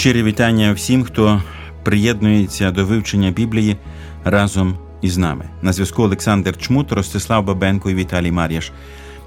Щирі 0.00 0.22
вітання 0.22 0.72
всім, 0.72 1.04
хто 1.04 1.42
приєднується 1.82 2.70
до 2.70 2.86
вивчення 2.86 3.30
Біблії 3.30 3.76
разом 4.24 4.78
із 5.02 5.18
нами. 5.18 5.44
На 5.62 5.72
зв'язку 5.72 6.02
Олександр 6.02 6.56
Чмут, 6.56 6.92
Ростислав 6.92 7.44
Бабенко 7.44 7.90
і 7.90 7.94
Віталій 7.94 8.32
Мар'яш. 8.32 8.72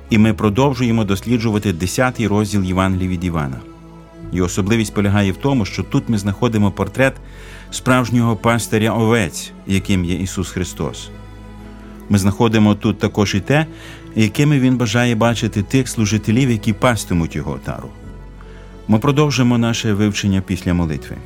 І 0.09 0.17
ми 0.17 0.33
продовжуємо 0.33 1.03
досліджувати 1.03 1.73
10-й 1.73 2.27
розділ 2.27 2.63
Євангелії 2.63 3.09
від 3.09 3.23
Івана. 3.23 3.59
І 4.31 4.41
особливість 4.41 4.93
полягає 4.93 5.31
в 5.31 5.37
тому, 5.37 5.65
що 5.65 5.83
тут 5.83 6.09
ми 6.09 6.17
знаходимо 6.17 6.71
портрет 6.71 7.13
справжнього 7.71 8.35
пастиря 8.35 8.91
овець, 8.91 9.51
яким 9.67 10.05
є 10.05 10.15
Ісус 10.15 10.51
Христос. 10.51 11.09
Ми 12.09 12.17
знаходимо 12.17 12.75
тут 12.75 12.99
також 12.99 13.35
і 13.35 13.39
те, 13.39 13.65
якими 14.15 14.59
Він 14.59 14.77
бажає 14.77 15.15
бачити 15.15 15.63
тих 15.63 15.89
служителів, 15.89 16.51
які 16.51 16.73
пастимуть 16.73 17.35
його 17.35 17.51
отару. 17.51 17.89
Ми 18.87 18.99
продовжимо 18.99 19.57
наше 19.57 19.93
вивчення 19.93 20.41
після 20.41 20.73
молитви. 20.73 21.17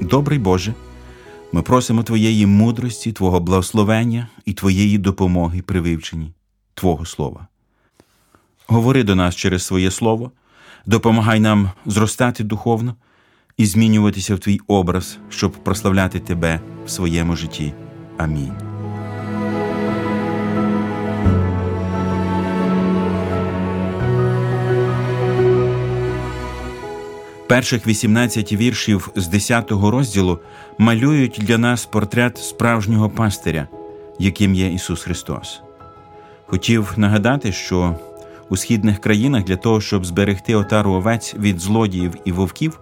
Добрий 0.00 0.38
Боже, 0.38 0.74
ми 1.52 1.62
просимо 1.62 2.02
Твоєї 2.02 2.46
мудрості, 2.46 3.12
Твого 3.12 3.40
благословення 3.40 4.28
і 4.44 4.52
Твоєї 4.52 4.98
допомоги 4.98 5.62
при 5.62 5.80
вивченні 5.80 6.32
Твого 6.74 7.06
Слова. 7.06 7.46
Говори 8.66 9.02
до 9.02 9.14
нас 9.14 9.36
через 9.36 9.62
своє 9.62 9.90
Слово, 9.90 10.30
допомагай 10.86 11.40
нам 11.40 11.70
зростати 11.86 12.44
духовно 12.44 12.94
і 13.56 13.66
змінюватися 13.66 14.34
в 14.34 14.38
Твій 14.38 14.60
образ, 14.66 15.18
щоб 15.28 15.52
прославляти 15.52 16.20
Тебе 16.20 16.60
в 16.86 16.90
своєму 16.90 17.36
житті. 17.36 17.72
Амінь. 18.18 18.63
Перших 27.54 27.86
18 27.86 28.52
віршів 28.52 29.08
з 29.16 29.28
10 29.28 29.70
розділу 29.70 30.38
малюють 30.78 31.38
для 31.42 31.58
нас 31.58 31.86
портрет 31.86 32.38
справжнього 32.38 33.10
пастиря, 33.10 33.68
яким 34.18 34.54
є 34.54 34.72
Ісус 34.72 35.02
Христос. 35.02 35.62
Хотів 36.46 36.92
нагадати, 36.96 37.52
що 37.52 37.96
у 38.48 38.56
східних 38.56 38.98
країнах 38.98 39.44
для 39.44 39.56
того, 39.56 39.80
щоб 39.80 40.06
зберегти 40.06 40.54
отару 40.54 40.92
овець 40.92 41.34
від 41.34 41.60
злодіїв 41.60 42.14
і 42.24 42.32
вовків, 42.32 42.80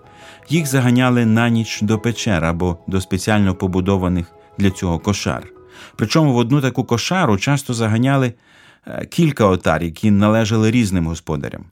їх 0.49 0.67
заганяли 0.67 1.27
на 1.27 1.49
ніч 1.49 1.83
до 1.83 1.99
печер 1.99 2.45
або 2.45 2.79
до 2.87 3.01
спеціально 3.01 3.55
побудованих 3.55 4.27
для 4.59 4.71
цього 4.71 4.99
кошар. 4.99 5.49
Причому 5.97 6.33
в 6.33 6.37
одну 6.37 6.61
таку 6.61 6.85
кошару 6.85 7.39
часто 7.39 7.75
заганяли 7.75 8.33
е, 8.87 9.07
кілька 9.07 9.47
отар, 9.47 9.83
які 9.83 10.11
належали 10.11 10.71
різним 10.71 11.07
господарям. 11.07 11.65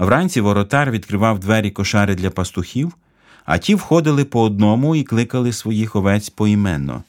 Вранці 0.00 0.40
воротар 0.40 0.90
відкривав 0.90 1.38
двері 1.38 1.70
кошари 1.70 2.14
для 2.14 2.30
пастухів, 2.30 2.96
а 3.44 3.58
ті 3.58 3.74
входили 3.74 4.24
по 4.24 4.42
одному 4.42 4.96
і 4.96 5.02
кликали 5.02 5.52
своїх 5.52 5.96
овець 5.96 6.28
поіменно. 6.28 7.02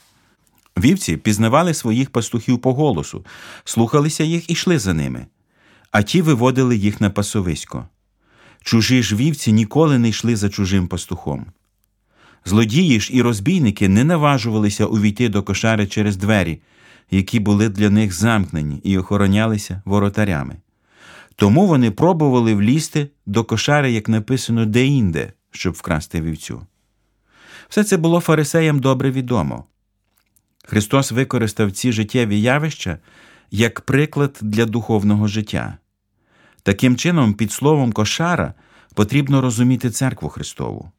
Вівці 0.77 1.17
пізнавали 1.17 1.73
своїх 1.73 2.09
пастухів 2.09 2.59
по 2.59 2.73
голосу, 2.73 3.25
слухалися 3.63 4.23
їх 4.23 4.49
і 4.49 4.53
йшли 4.53 4.79
за 4.79 4.93
ними, 4.93 5.25
а 5.91 6.01
ті 6.01 6.21
виводили 6.21 6.77
їх 6.77 7.01
на 7.01 7.09
пасовисько. 7.09 7.87
Чужі 8.61 9.03
ж 9.03 9.15
вівці 9.15 9.51
ніколи 9.51 9.97
не 9.97 10.09
йшли 10.09 10.35
за 10.35 10.49
чужим 10.49 10.87
пастухом. 10.87 11.45
Злодії 12.45 12.99
ж 12.99 13.13
і 13.13 13.21
розбійники 13.21 13.89
не 13.89 14.03
наважувалися 14.03 14.85
увійти 14.85 15.29
до 15.29 15.43
кошари 15.43 15.87
через 15.87 16.17
двері, 16.17 16.61
які 17.11 17.39
були 17.39 17.69
для 17.69 17.89
них 17.89 18.13
замкнені 18.13 18.81
і 18.83 18.97
охоронялися 18.97 19.81
воротарями. 19.85 20.55
Тому 21.41 21.67
вони 21.67 21.91
пробували 21.91 22.55
влізти 22.55 23.09
до 23.25 23.43
кошари, 23.43 23.91
як 23.91 24.09
написано, 24.09 24.65
деінде, 24.65 25.33
щоб 25.51 25.73
вкрасти 25.73 26.21
вівцю. 26.21 26.61
Все 27.69 27.83
це 27.83 27.97
було 27.97 28.19
фарисеям 28.19 28.79
добре 28.79 29.11
відомо. 29.11 29.65
Христос 30.65 31.11
використав 31.11 31.71
ці 31.71 31.91
життєві 31.91 32.41
явища 32.41 32.97
як 33.51 33.81
приклад 33.81 34.37
для 34.41 34.65
духовного 34.65 35.27
життя. 35.27 35.77
Таким 36.63 36.95
чином, 36.95 37.33
під 37.33 37.51
словом 37.51 37.91
кошара 37.91 38.53
потрібно 38.93 39.41
розуміти 39.41 39.89
церкву 39.89 40.29
Христову. 40.29 40.91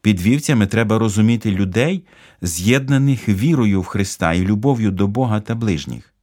Під 0.00 0.20
вівцями 0.20 0.66
треба 0.66 0.98
розуміти 0.98 1.50
людей, 1.50 2.04
з'єднаних 2.42 3.28
вірою 3.28 3.80
в 3.80 3.84
Христа 3.84 4.32
і 4.32 4.42
любов'ю 4.42 4.90
до 4.90 5.06
Бога 5.06 5.40
та 5.40 5.54
ближніх. 5.54 6.14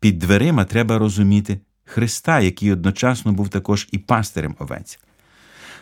Під 0.00 0.18
дверима 0.18 0.64
треба 0.64 0.98
розуміти 0.98 1.60
Христа, 1.88 2.40
який 2.40 2.72
одночасно 2.72 3.32
був 3.32 3.48
також 3.48 3.88
і 3.92 3.98
пастирем 3.98 4.56
овець. 4.58 4.98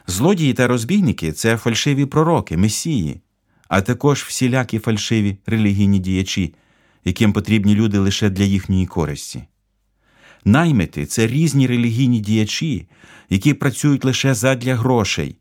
Злодії 0.07 0.55
та 0.55 0.67
розбійники 0.67 1.33
це 1.33 1.57
фальшиві 1.57 2.07
пророки, 2.07 2.57
месії, 2.57 3.21
а 3.69 3.81
також 3.81 4.23
всілякі 4.23 4.79
фальшиві 4.79 5.39
релігійні 5.47 5.99
діячі, 5.99 6.55
яким 7.05 7.33
потрібні 7.33 7.75
люди 7.75 7.99
лише 7.99 8.31
для 8.31 8.45
їхньої 8.45 8.87
користі. 8.87 9.43
Наймити 10.45 11.07
це 11.07 11.27
різні 11.27 11.67
релігійні 11.67 12.21
діячі, 12.21 12.89
які 13.31 13.55
працюють 13.55 14.05
лише 14.05 14.35
задля 14.35 14.75
грошей, 14.75 15.37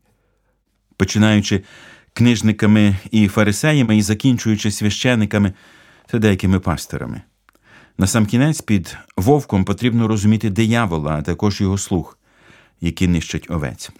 починаючи 0.96 1.62
книжниками 2.12 2.96
і 3.10 3.28
фарисеями 3.28 3.96
і 3.96 4.02
закінчуючи 4.02 4.70
священиками 4.70 5.52
та 6.06 6.18
деякими 6.18 6.60
пастирами. 6.60 7.22
Насамкінець 7.98 8.60
під 8.60 8.96
вовком 9.16 9.64
потрібно 9.64 10.08
розуміти 10.08 10.50
диявола, 10.50 11.10
а 11.10 11.22
також 11.22 11.60
його 11.60 11.78
слух, 11.78 12.18
які 12.80 13.08
нищать 13.08 13.50
овець. 13.50 13.90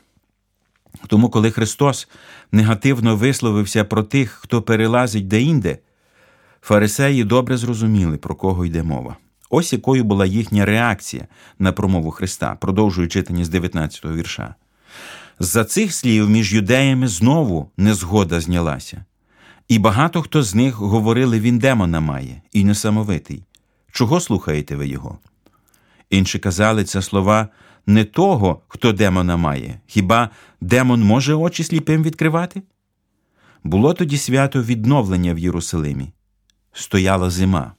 Тому, 1.07 1.29
коли 1.29 1.51
Христос 1.51 2.09
негативно 2.53 3.17
висловився 3.17 3.84
про 3.84 4.03
тих, 4.03 4.31
хто 4.31 4.62
перелазить 4.62 5.29
деінде, 5.29 5.79
фарисеї 6.62 7.25
добре 7.25 7.57
зрозуміли, 7.57 8.17
про 8.17 8.34
кого 8.34 8.65
йде 8.65 8.83
мова. 8.83 9.17
Ось 9.51 9.73
якою 9.73 10.05
була 10.05 10.27
їхня 10.27 10.65
реакція 10.65 11.27
на 11.59 11.73
промову 11.73 12.11
Христа, 12.11 12.55
продовжує 12.55 13.09
читання 13.09 13.45
з 13.45 13.49
19 13.49 14.05
го 14.05 14.13
вірша. 14.13 14.55
За 15.39 15.65
цих 15.65 15.95
слів 15.95 16.31
між 16.31 16.55
юдеями 16.55 17.09
знову 17.09 17.71
незгода 17.77 18.41
знялася, 18.41 19.05
і 19.69 19.78
багато 19.78 20.22
хто 20.22 20.43
з 20.43 20.54
них 20.54 20.75
говорили 20.75 21.41
він 21.41 21.59
демона 21.59 22.01
має, 22.01 22.43
і 22.53 22.65
несамовитий. 22.65 23.43
Чого 23.97 24.21
слухаєте 24.21 24.77
ви 24.77 24.89
його? 24.89 25.19
Інші 26.10 26.39
казали 26.39 26.84
це 26.84 27.03
слова 27.03 27.48
не 27.87 28.04
того, 28.04 28.63
хто 28.69 28.93
демона 28.93 29.37
має, 29.37 29.81
хіба 29.87 30.31
демон 30.60 31.03
може 31.03 31.34
очі 31.34 31.65
сліпим 31.65 32.03
відкривати? 32.03 32.63
Було 33.65 33.95
тоді 33.95 34.19
свято 34.19 34.63
відновлення 34.63 35.34
в 35.34 35.39
Єрусалимі. 35.39 36.13
Стояла 36.72 37.31
зима, 37.31 37.72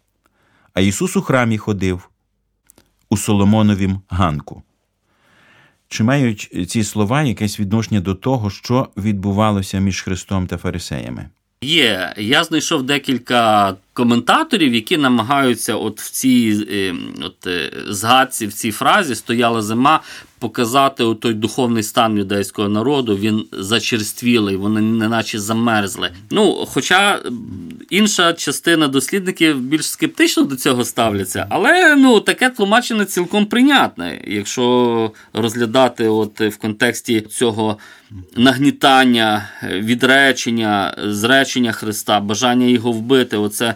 а 0.73 0.81
Ісус 0.81 1.17
у 1.17 1.21
храмі 1.21 1.57
ходив 1.57 2.09
у 3.09 3.17
Соломоновім 3.17 4.01
ганку. 4.09 4.63
Чи 5.87 6.03
мають 6.03 6.69
ці 6.69 6.83
слова 6.83 7.23
якесь 7.23 7.59
відношення 7.59 8.01
до 8.01 8.15
того, 8.15 8.49
що 8.49 8.89
відбувалося 8.97 9.79
між 9.79 10.01
Христом 10.01 10.47
та 10.47 10.57
Фарисеями? 10.57 11.29
Є. 11.61 12.13
Я 12.17 12.43
знайшов 12.43 12.83
декілька 12.83 13.75
коментаторів, 13.93 14.73
які 14.73 14.97
намагаються 14.97 15.75
от 15.75 16.01
в 16.01 16.11
цій 16.11 16.67
е, 16.71 16.95
от, 17.25 17.47
е, 17.47 17.71
згадці, 17.87 18.47
в 18.47 18.53
цій 18.53 18.71
фразі 18.71 19.15
стояла 19.15 19.61
зима, 19.61 19.99
показати 20.39 21.03
той 21.21 21.33
духовний 21.33 21.83
стан 21.83 22.17
юдейського 22.17 22.69
народу. 22.69 23.17
Він 23.17 23.45
зачерствілий, 23.51 24.55
вони 24.55 24.81
неначе 24.81 25.39
замерзли. 25.39 26.11
Ну, 26.31 26.65
Хоча 26.67 27.19
інша 27.89 28.33
частина 28.33 28.87
дослідників 28.87 29.59
більш 29.59 29.89
скептично 29.89 30.43
до 30.43 30.55
цього 30.55 30.85
ставляться, 30.85 31.47
але 31.49 31.95
ну 31.95 32.19
таке 32.19 32.49
тлумачення 32.49 33.05
цілком 33.05 33.45
прийнятне, 33.45 34.21
якщо 34.27 35.11
розглядати 35.33 36.07
от 36.07 36.41
в 36.41 36.57
контексті 36.57 37.21
цього 37.21 37.77
нагнітання, 38.35 39.49
відречення, 39.63 40.95
зречення 41.03 41.71
Христа, 41.71 42.19
бажання 42.19 42.65
його 42.65 42.91
вбити, 42.91 43.37
оце 43.37 43.65
е, 43.65 43.75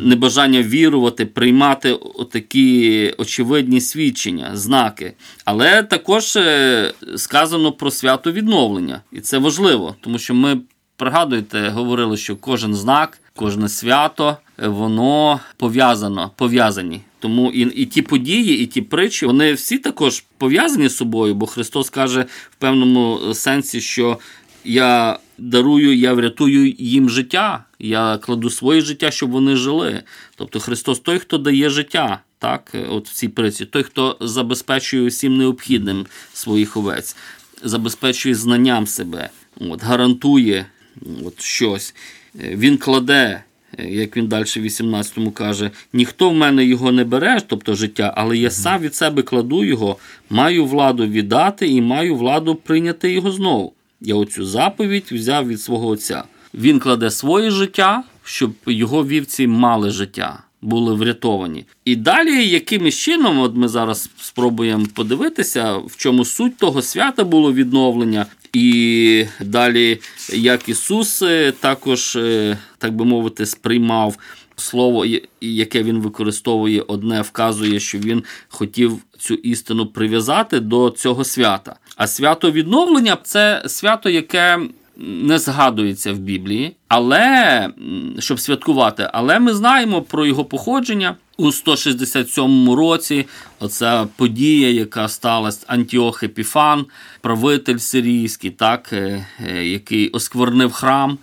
небажання 0.00 0.62
вірувати, 0.62 1.26
приймати 1.26 1.98
такі 2.32 3.14
очевидні 3.18 3.80
свідчення, 3.80 4.50
знаки. 4.54 5.12
Але 5.44 5.82
також 5.82 6.36
е, 6.36 6.92
сказано 7.16 7.72
про 7.72 7.90
свято 7.90 8.32
відновлення, 8.32 9.00
і 9.12 9.20
це 9.20 9.38
важливо, 9.38 9.96
тому 10.00 10.18
що 10.18 10.34
ми 10.34 10.60
пригадуєте, 10.96 11.68
говорили, 11.68 12.16
що 12.16 12.36
кожен 12.36 12.74
знак, 12.74 13.18
кожне 13.36 13.68
свято, 13.68 14.36
е, 14.58 14.68
воно 14.68 15.40
пов'язано, 15.56 16.30
пов'язані. 16.36 17.00
Тому 17.18 17.50
і 17.50 17.60
і 17.60 17.86
ті 17.86 18.02
події, 18.02 18.58
і 18.58 18.66
ті 18.66 18.82
притчі, 18.82 19.26
вони 19.26 19.52
всі 19.52 19.78
також 19.78 20.24
пов'язані 20.38 20.88
з 20.88 20.96
собою, 20.96 21.34
бо 21.34 21.46
Христос 21.46 21.90
каже 21.90 22.26
в 22.50 22.54
певному 22.54 23.34
сенсі, 23.34 23.80
що 23.80 24.18
я 24.64 25.18
дарую, 25.38 25.96
я 25.96 26.12
врятую 26.12 26.74
їм 26.78 27.10
життя, 27.10 27.64
я 27.78 28.18
кладу 28.18 28.50
своє 28.50 28.80
життя, 28.80 29.10
щоб 29.10 29.30
вони 29.30 29.56
жили. 29.56 30.02
Тобто 30.36 30.60
Христос 30.60 31.00
той, 31.00 31.18
хто 31.18 31.38
дає 31.38 31.70
життя, 31.70 32.20
так, 32.38 32.72
от 32.88 33.08
в 33.08 33.12
цій 33.12 33.28
приці, 33.28 33.64
той, 33.66 33.82
хто 33.82 34.16
забезпечує 34.20 35.02
усім 35.02 35.36
необхідним 35.36 36.06
своїх 36.32 36.76
овець, 36.76 37.16
забезпечує 37.62 38.34
знанням 38.34 38.86
себе, 38.86 39.30
от, 39.60 39.82
гарантує 39.82 40.66
от 41.24 41.42
щось. 41.42 41.94
Він 42.34 42.76
кладе. 42.76 43.44
Як 43.78 44.16
він 44.16 44.26
далі 44.26 44.44
в 44.44 44.46
18-му 44.46 45.30
каже, 45.32 45.70
ніхто 45.92 46.30
в 46.30 46.34
мене 46.34 46.64
його 46.64 46.92
не 46.92 47.04
бере, 47.04 47.40
тобто 47.46 47.74
життя, 47.74 48.14
але 48.16 48.36
я 48.36 48.50
сам 48.50 48.80
від 48.80 48.94
себе 48.94 49.22
кладу 49.22 49.64
його, 49.64 49.96
маю 50.30 50.66
владу 50.66 51.06
віддати 51.06 51.68
і 51.68 51.80
маю 51.80 52.16
владу 52.16 52.54
прийняти 52.54 53.12
його 53.12 53.30
знову. 53.30 53.72
Я 54.04 54.14
оцю 54.14 54.46
заповідь 54.46 55.06
взяв 55.10 55.48
від 55.48 55.60
свого 55.60 55.88
отця. 55.88 56.24
Він 56.54 56.78
кладе 56.78 57.10
своє 57.10 57.50
життя, 57.50 58.02
щоб 58.24 58.52
його 58.66 59.06
вівці 59.06 59.46
мали 59.46 59.90
життя, 59.90 60.42
були 60.62 60.94
врятовані. 60.94 61.64
І 61.84 61.96
далі, 61.96 62.48
якимось 62.48 62.94
чином, 62.94 63.38
от 63.38 63.56
ми 63.56 63.68
зараз 63.68 64.10
спробуємо 64.20 64.86
подивитися, 64.94 65.76
в 65.76 65.96
чому 65.96 66.24
суть 66.24 66.56
того 66.56 66.82
свята 66.82 67.24
було 67.24 67.52
відновлення. 67.52 68.26
І 68.52 69.26
далі, 69.40 70.00
як 70.32 70.68
Ісус 70.68 71.22
е, 71.22 71.52
також, 71.60 72.16
е, 72.16 72.58
так 72.78 72.96
би 72.96 73.04
мовити, 73.04 73.46
сприймав 73.46 74.18
слово, 74.56 75.06
яке 75.40 75.82
він 75.82 75.98
використовує, 75.98 76.80
одне 76.80 77.22
вказує, 77.22 77.80
що 77.80 77.98
він 77.98 78.24
хотів 78.48 78.98
цю 79.18 79.34
істину 79.34 79.86
прив'язати 79.86 80.60
до 80.60 80.90
цього 80.90 81.24
свята. 81.24 81.76
А 81.96 82.06
свято 82.06 82.50
відновлення 82.50 83.16
це 83.22 83.62
свято, 83.66 84.10
яке 84.10 84.58
не 84.96 85.38
згадується 85.38 86.12
в 86.12 86.18
Біблії, 86.18 86.76
але 86.88 87.68
щоб 88.18 88.40
святкувати, 88.40 89.10
але 89.12 89.38
ми 89.38 89.54
знаємо 89.54 90.02
про 90.02 90.26
його 90.26 90.44
походження. 90.44 91.16
У 91.36 91.52
167 91.52 92.70
році 92.70 93.26
оця 93.60 94.06
подія, 94.16 94.70
яка 94.70 95.08
сталася 95.08 95.64
Антіох 95.66 96.22
Епіфан, 96.22 96.86
правитель 97.20 97.76
сирійський, 97.76 98.50
так, 98.50 98.92
е, 98.92 99.26
е, 99.46 99.66
який 99.66 100.08
осквернив 100.08 100.72
храм 100.72 101.18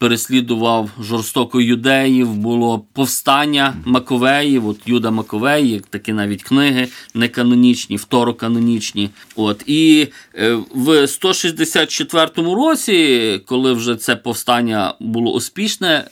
переслідував 0.00 0.90
жорстоко 1.00 1.60
юдеїв, 1.60 2.34
було 2.34 2.84
повстання 2.92 3.74
Маковеїв, 3.84 4.68
от 4.68 4.76
Юда 4.86 5.10
Маковеї, 5.10 5.82
такі 5.90 6.12
навіть 6.12 6.42
книги 6.42 6.88
неканонічні, 7.14 7.96
второканонічні. 7.96 9.10
От 9.36 9.62
І 9.66 10.08
е, 10.34 10.58
в 10.74 11.06
164 11.06 12.30
році, 12.36 13.40
коли 13.46 13.72
вже 13.72 13.96
це 13.96 14.16
повстання 14.16 14.94
було 15.00 15.32
успішне, 15.32 16.04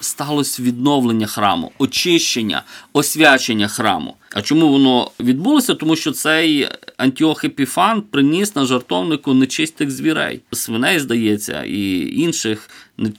сталося 0.00 0.62
відновлення 0.62 1.26
храму, 1.26 1.72
очищення, 1.78 2.62
освячення 2.92 3.68
храму. 3.68 4.14
А 4.34 4.42
чому 4.42 4.68
воно 4.68 5.10
відбулося? 5.20 5.74
Тому 5.74 5.96
що 5.96 6.12
цей 6.12 6.68
Антіох 6.96 7.44
Епіфан 7.44 8.02
приніс 8.02 8.56
на 8.56 8.64
жартовнику 8.64 9.34
нечистих 9.34 9.90
звірей, 9.90 10.40
свиней, 10.52 10.98
здається, 10.98 11.64
і 11.64 12.10
інших 12.20 12.70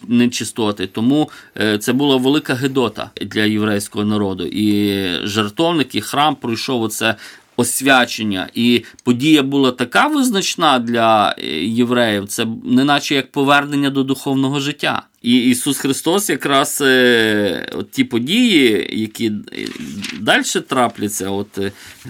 нечистоти. 0.07 0.88
Тому 0.88 1.29
е, 1.57 1.77
це 1.77 1.94
була 1.94 2.15
велика 2.15 2.53
гедота 2.53 3.11
для 3.21 3.44
єврейського 3.44 4.05
народу. 4.05 4.45
І 4.45 5.07
жартовник, 5.23 5.95
і 5.95 6.01
храм 6.01 6.35
пройшов 6.35 6.81
оце 6.81 7.15
освячення, 7.57 8.50
і 8.53 8.83
подія 9.03 9.44
була 9.44 9.71
така 9.71 10.07
визначна 10.07 10.79
для 10.79 11.35
е, 11.38 11.47
євреїв, 11.65 12.27
це 12.27 12.47
неначе 12.63 13.15
як 13.15 13.31
повернення 13.31 13.89
до 13.89 14.03
духовного 14.03 14.59
життя. 14.59 15.01
І 15.23 15.49
Ісус 15.49 15.77
Христос, 15.77 16.29
якраз 16.29 16.81
е, 16.81 17.69
от 17.71 17.91
ті 17.91 18.03
події, 18.03 18.89
які 18.91 19.27
е, 19.27 19.67
далі 20.19 20.43
трапляться, 20.43 21.29
от, 21.29 21.59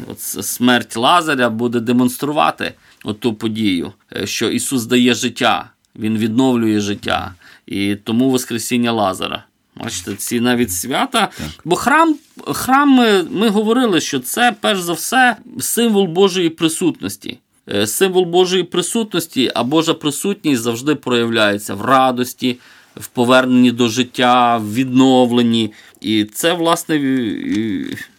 от 0.07 0.19
смерть 0.21 0.95
Лазаря 0.95 1.49
буде 1.49 1.79
демонструвати 1.79 2.73
от 3.03 3.19
ту 3.19 3.33
подію, 3.33 3.91
що 4.23 4.49
Ісус 4.49 4.85
дає 4.85 5.13
життя, 5.13 5.69
Він 5.95 6.17
відновлює 6.17 6.79
життя, 6.79 7.33
і 7.65 7.95
тому 7.95 8.29
Воскресіння 8.29 8.91
Лазара. 8.91 9.43
Бачите, 9.75 10.15
ці 10.15 10.39
навіть 10.39 10.71
свята. 10.71 11.29
Так. 11.37 11.47
Бо 11.65 11.75
храм, 11.75 12.15
храм 12.47 12.89
ми, 13.31 13.49
говорили, 13.49 14.01
що 14.01 14.19
це 14.19 14.55
перш 14.61 14.81
за 14.81 14.93
все 14.93 15.37
символ 15.59 16.05
Божої 16.05 16.49
присутності. 16.49 17.39
Е, 17.69 17.87
символ 17.87 18.25
Божої 18.25 18.63
присутності, 18.63 19.51
а 19.55 19.63
Божа 19.63 19.93
присутність 19.93 20.61
завжди 20.61 20.95
проявляється 20.95 21.75
в 21.75 21.81
радості, 21.81 22.57
в 22.95 23.07
поверненні 23.07 23.71
до 23.71 23.87
життя, 23.87 24.57
в 24.57 24.73
відновленні. 24.73 25.73
І 26.01 26.25
це, 26.25 26.53
власне, 26.53 26.99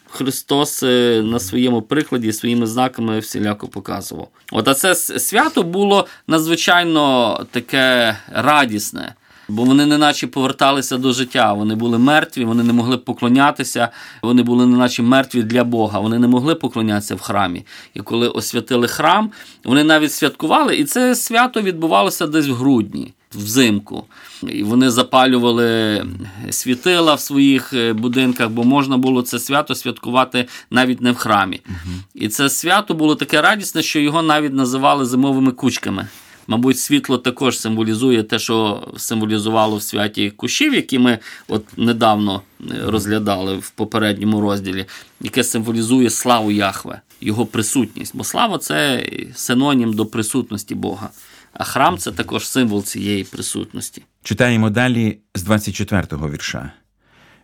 Христос 0.07 0.83
е, 0.83 1.23
на 1.25 1.39
своєму 1.39 1.83
прикладі, 1.83 2.33
своїми 2.33 2.67
знаками 2.67 3.19
всіляко 3.19 3.69
показував. 3.69 4.29
От 4.53 4.69
а 4.69 4.75
це 4.75 4.95
свято 4.95 5.63
було 5.63 6.07
надзвичайно 6.27 7.47
таке 7.51 8.17
радісне. 8.33 9.15
Бо 9.49 9.65
вони 9.65 9.87
неначе 9.87 10.27
поверталися 10.27 10.97
до 10.97 11.13
життя. 11.13 11.53
Вони 11.53 11.75
були 11.75 11.99
мертві, 11.99 12.45
вони 12.45 12.63
не 12.63 12.73
могли 12.73 12.99
поклонятися, 12.99 13.89
вони 14.23 14.43
були 14.43 14.67
неначе 14.67 15.03
мертві 15.03 15.43
для 15.43 15.65
Бога. 15.65 16.01
Вони 16.01 16.19
не 16.19 16.29
могли 16.29 16.55
поклонятися 16.55 17.15
в 17.15 17.21
храмі. 17.21 17.67
І 17.95 18.01
коли 18.01 18.29
освятили 18.29 18.89
храм, 18.89 19.31
вони 19.65 19.85
навіть 19.85 20.13
святкували, 20.13 20.77
і 20.77 20.85
це 20.85 21.15
свято 21.15 21.63
відбувалося 21.63 22.27
десь 22.27 22.49
в 22.49 22.55
грудні, 22.55 23.13
взимку. 23.35 24.05
І 24.49 24.63
Вони 24.63 24.91
запалювали 24.91 26.05
світила 26.51 27.15
в 27.15 27.21
своїх 27.21 27.73
е, 27.73 27.93
будинках, 27.93 28.49
бо 28.49 28.65
можна 28.65 28.97
було 28.97 29.23
це 29.23 29.39
свято 29.39 29.75
святкувати 29.75 30.49
навіть 30.71 31.01
не 31.01 31.13
в 31.13 31.17
храмі. 31.17 31.61
Угу. 31.69 31.95
І 32.15 32.29
це 32.29 32.51
свято 32.51 32.95
було 32.95 33.15
таке 33.15 33.43
радісне, 33.43 33.83
що 33.83 34.01
його 34.01 34.23
навіть 34.23 34.53
називали 34.53 35.05
зимовими 35.05 35.53
кучками. 35.53 36.09
Мабуть, 36.47 36.79
світло 36.79 37.19
також 37.19 37.59
символізує 37.59 38.23
те, 38.23 38.39
що 38.39 38.89
символізувало 38.97 39.77
в 39.77 39.83
святі 39.83 40.31
кущів, 40.31 40.75
які 40.75 40.99
ми 40.99 41.19
от 41.49 41.65
недавно 41.77 42.43
е, 42.61 42.65
розглядали 42.87 43.57
в 43.57 43.71
попередньому 43.71 44.41
розділі, 44.41 44.87
яке 45.21 45.45
символізує 45.45 46.11
славу 46.11 46.51
Яхве, 46.51 47.01
його 47.21 47.47
присутність. 47.47 48.17
Бо 48.17 48.25
слава 48.25 48.59
це 48.59 49.07
синонім 49.35 49.93
до 49.93 50.07
присутності 50.07 50.75
Бога. 50.75 51.11
А 51.55 51.65
храм 51.65 51.99
це 51.99 52.13
також 52.13 52.49
символ 52.49 52.85
цієї 52.85 53.25
присутності. 53.25 54.03
Читаємо 54.23 54.71
далі 54.71 55.19
з 55.35 55.45
24-го 55.45 56.31
вірша. 56.31 56.73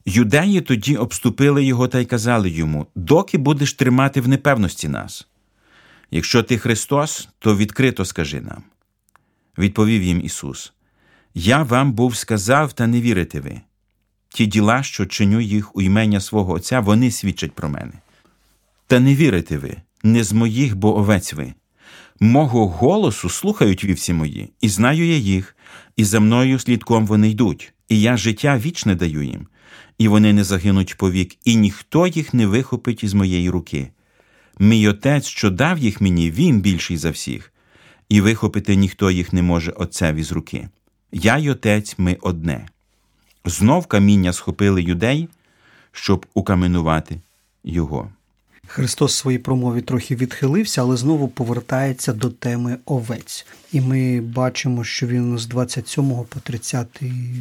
Юдеї 0.06 0.60
тоді 0.60 0.96
обступили 0.96 1.64
його 1.64 1.88
та 1.88 1.98
й 1.98 2.04
казали 2.04 2.50
йому: 2.50 2.86
доки 2.94 3.38
будеш 3.38 3.74
тримати 3.74 4.20
в 4.20 4.28
непевності 4.28 4.88
нас. 4.88 5.26
Якщо 6.10 6.42
ти 6.42 6.58
Христос, 6.58 7.28
то 7.38 7.56
відкрито 7.56 8.04
скажи 8.04 8.40
нам. 8.40 8.62
Відповів 9.58 10.02
їм 10.02 10.20
Ісус: 10.20 10.72
Я 11.34 11.62
вам 11.62 11.92
був 11.92 12.16
сказав, 12.16 12.72
та 12.72 12.86
не 12.86 13.00
вірите 13.00 13.40
ви. 13.40 13.60
Ті 14.28 14.46
діла, 14.46 14.82
що 14.82 15.06
чиню 15.06 15.40
їх 15.40 15.76
у 15.76 15.82
імення 15.82 16.20
свого 16.20 16.52
Отця, 16.52 16.80
вони 16.80 17.10
свідчать 17.10 17.52
про 17.52 17.68
мене. 17.68 17.92
Та 18.86 19.00
не 19.00 19.14
вірите 19.14 19.58
ви, 19.58 19.76
не 20.02 20.24
з 20.24 20.32
моїх, 20.32 20.76
бо 20.76 20.98
овець 20.98 21.32
ви. 21.32 21.54
Мого 22.22 22.68
голосу 22.68 23.28
слухають 23.28 23.84
вівці 23.84 24.12
мої, 24.12 24.52
і 24.60 24.68
знаю 24.68 25.06
я 25.06 25.16
їх, 25.16 25.56
і 25.96 26.04
за 26.04 26.20
мною 26.20 26.58
слідком 26.58 27.06
вони 27.06 27.30
йдуть, 27.30 27.72
і 27.88 28.00
я 28.00 28.16
життя 28.16 28.58
вічне 28.58 28.94
даю 28.94 29.22
їм, 29.22 29.46
і 29.98 30.08
вони 30.08 30.32
не 30.32 30.44
загинуть 30.44 30.96
повік, 30.96 31.36
і 31.44 31.56
ніхто 31.56 32.06
їх 32.06 32.34
не 32.34 32.46
вихопить 32.46 33.04
із 33.04 33.14
моєї 33.14 33.50
руки. 33.50 33.90
Мій 34.58 34.88
отець, 34.88 35.26
що 35.26 35.50
дав 35.50 35.78
їх 35.78 36.00
мені, 36.00 36.30
він 36.30 36.60
більший 36.60 36.96
за 36.96 37.10
всіх, 37.10 37.52
і 38.08 38.20
вихопити 38.20 38.76
ніхто 38.76 39.10
їх 39.10 39.32
не 39.32 39.42
може 39.42 39.70
Отцеві 39.70 40.22
з 40.22 40.32
руки. 40.32 40.68
Я 41.12 41.38
й 41.38 41.48
Отець 41.48 41.94
ми 41.98 42.16
одне. 42.20 42.68
Знов 43.44 43.86
каміння 43.86 44.32
схопили 44.32 44.82
юдеї, 44.82 45.28
щоб 45.92 46.26
укаменувати 46.34 47.20
його. 47.64 48.10
Христос 48.72 49.12
в 49.12 49.16
своїй 49.16 49.38
промові 49.38 49.80
трохи 49.80 50.16
відхилився, 50.16 50.80
але 50.80 50.96
знову 50.96 51.28
повертається 51.28 52.12
до 52.12 52.30
теми 52.30 52.76
овець. 52.84 53.46
І 53.72 53.80
ми 53.80 54.20
бачимо, 54.20 54.84
що 54.84 55.06
він 55.06 55.38
з 55.38 55.46
27 55.46 56.04
по 56.04 56.40
30 56.42 56.86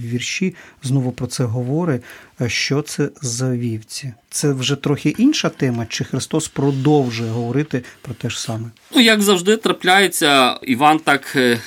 вірші 0.05 0.55
знову 0.83 1.11
про 1.11 1.27
це 1.27 1.43
говорить. 1.43 2.01
Що 2.47 2.81
це 2.81 3.09
за 3.21 3.51
вівці? 3.51 4.13
Це 4.29 4.53
вже 4.53 4.75
трохи 4.75 5.09
інша 5.09 5.49
тема, 5.49 5.85
чи 5.89 6.03
Христос 6.03 6.47
продовжує 6.47 7.31
говорити 7.31 7.83
про 8.01 8.13
те 8.13 8.29
ж 8.29 8.41
саме? 8.41 8.69
Ну, 8.95 9.01
як 9.01 9.21
завжди, 9.21 9.57
трапляється, 9.57 10.59
Іван 10.61 10.99
так 10.99 11.33
е, 11.35 11.59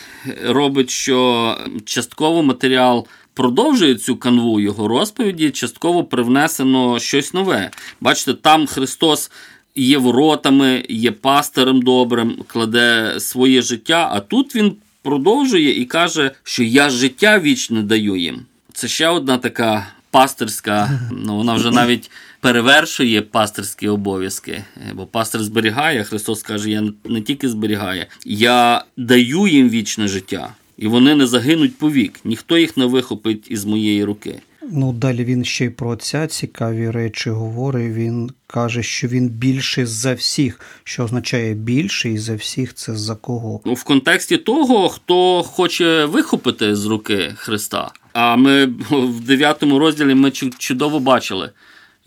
робить, 0.45 0.91
що 0.91 1.57
частково 1.85 2.43
матеріал. 2.43 3.07
Продовжує 3.35 3.95
цю 3.95 4.17
канву 4.17 4.61
його 4.61 4.89
розповіді, 4.89 5.51
частково 5.51 6.05
привнесено 6.05 6.99
щось 7.01 7.35
нове. 7.35 7.71
Бачите, 8.01 8.35
там 8.35 8.67
Христос 8.67 9.31
є 9.75 9.99
воротами, 9.99 10.85
є 10.89 11.11
пастирем 11.11 11.83
добрим, 11.83 12.37
кладе 12.47 13.15
своє 13.19 13.63
життя, 13.63 14.09
а 14.13 14.21
тут 14.21 14.57
він 14.57 14.77
продовжує 15.03 15.81
і 15.81 15.85
каже, 15.85 16.31
що 16.43 16.63
я 16.63 16.91
життя 16.91 17.39
вічне 17.39 17.83
даю 17.83 18.17
їм. 18.17 18.41
Це 18.73 18.89
ще 18.89 19.09
одна 19.09 19.39
така 19.39 19.87
пастирська, 20.11 21.01
ну 21.13 21.37
вона 21.37 21.55
вже 21.55 21.71
навіть 21.71 22.11
перевершує 22.41 23.23
пастирські 23.23 23.89
обов'язки. 23.89 24.65
Бо 24.95 25.07
пастир 25.07 25.43
зберігає, 25.43 26.05
Христос 26.05 26.43
каже: 26.43 26.71
Я 26.71 26.85
не 27.05 27.21
тільки 27.21 27.49
зберігає, 27.49 28.07
я 28.25 28.85
даю 28.97 29.47
їм 29.47 29.69
вічне 29.69 30.09
життя. 30.09 30.55
І 30.79 30.87
вони 30.87 31.15
не 31.15 31.27
загинуть 31.27 31.79
повік, 31.79 32.21
ніхто 32.25 32.59
їх 32.59 32.77
не 32.77 32.87
вихопить 32.87 33.51
із 33.51 33.65
моєї 33.65 34.05
руки. 34.05 34.41
Ну, 34.71 34.93
далі 34.93 35.25
він 35.25 35.45
ще 35.45 35.65
й 35.65 35.71
про 35.71 35.91
отця 35.91 36.27
цікаві 36.27 36.91
речі 36.91 37.31
говорить. 37.31 37.93
Він 37.93 38.31
каже, 38.47 38.83
що 38.83 39.09
він 39.09 39.29
більший 39.29 39.85
за 39.85 40.15
всіх, 40.15 40.61
що 40.85 41.05
означає 41.05 41.55
більший 41.55 42.19
за 42.19 42.35
всіх 42.35 42.75
це 42.75 42.97
за 42.97 43.15
кого? 43.15 43.61
Ну, 43.65 43.75
в 43.75 43.85
контексті 43.85 44.37
того, 44.37 44.89
хто 44.89 45.43
хоче 45.43 46.05
вихопити 46.05 46.77
з 46.77 46.87
руки 46.87 47.33
Христа. 47.37 47.91
А 48.13 48.37
ми 48.37 48.67
в 48.91 49.21
9 49.21 49.63
розділі 49.63 50.15
ми 50.15 50.31
чудово 50.31 51.01
бачили, 51.01 51.51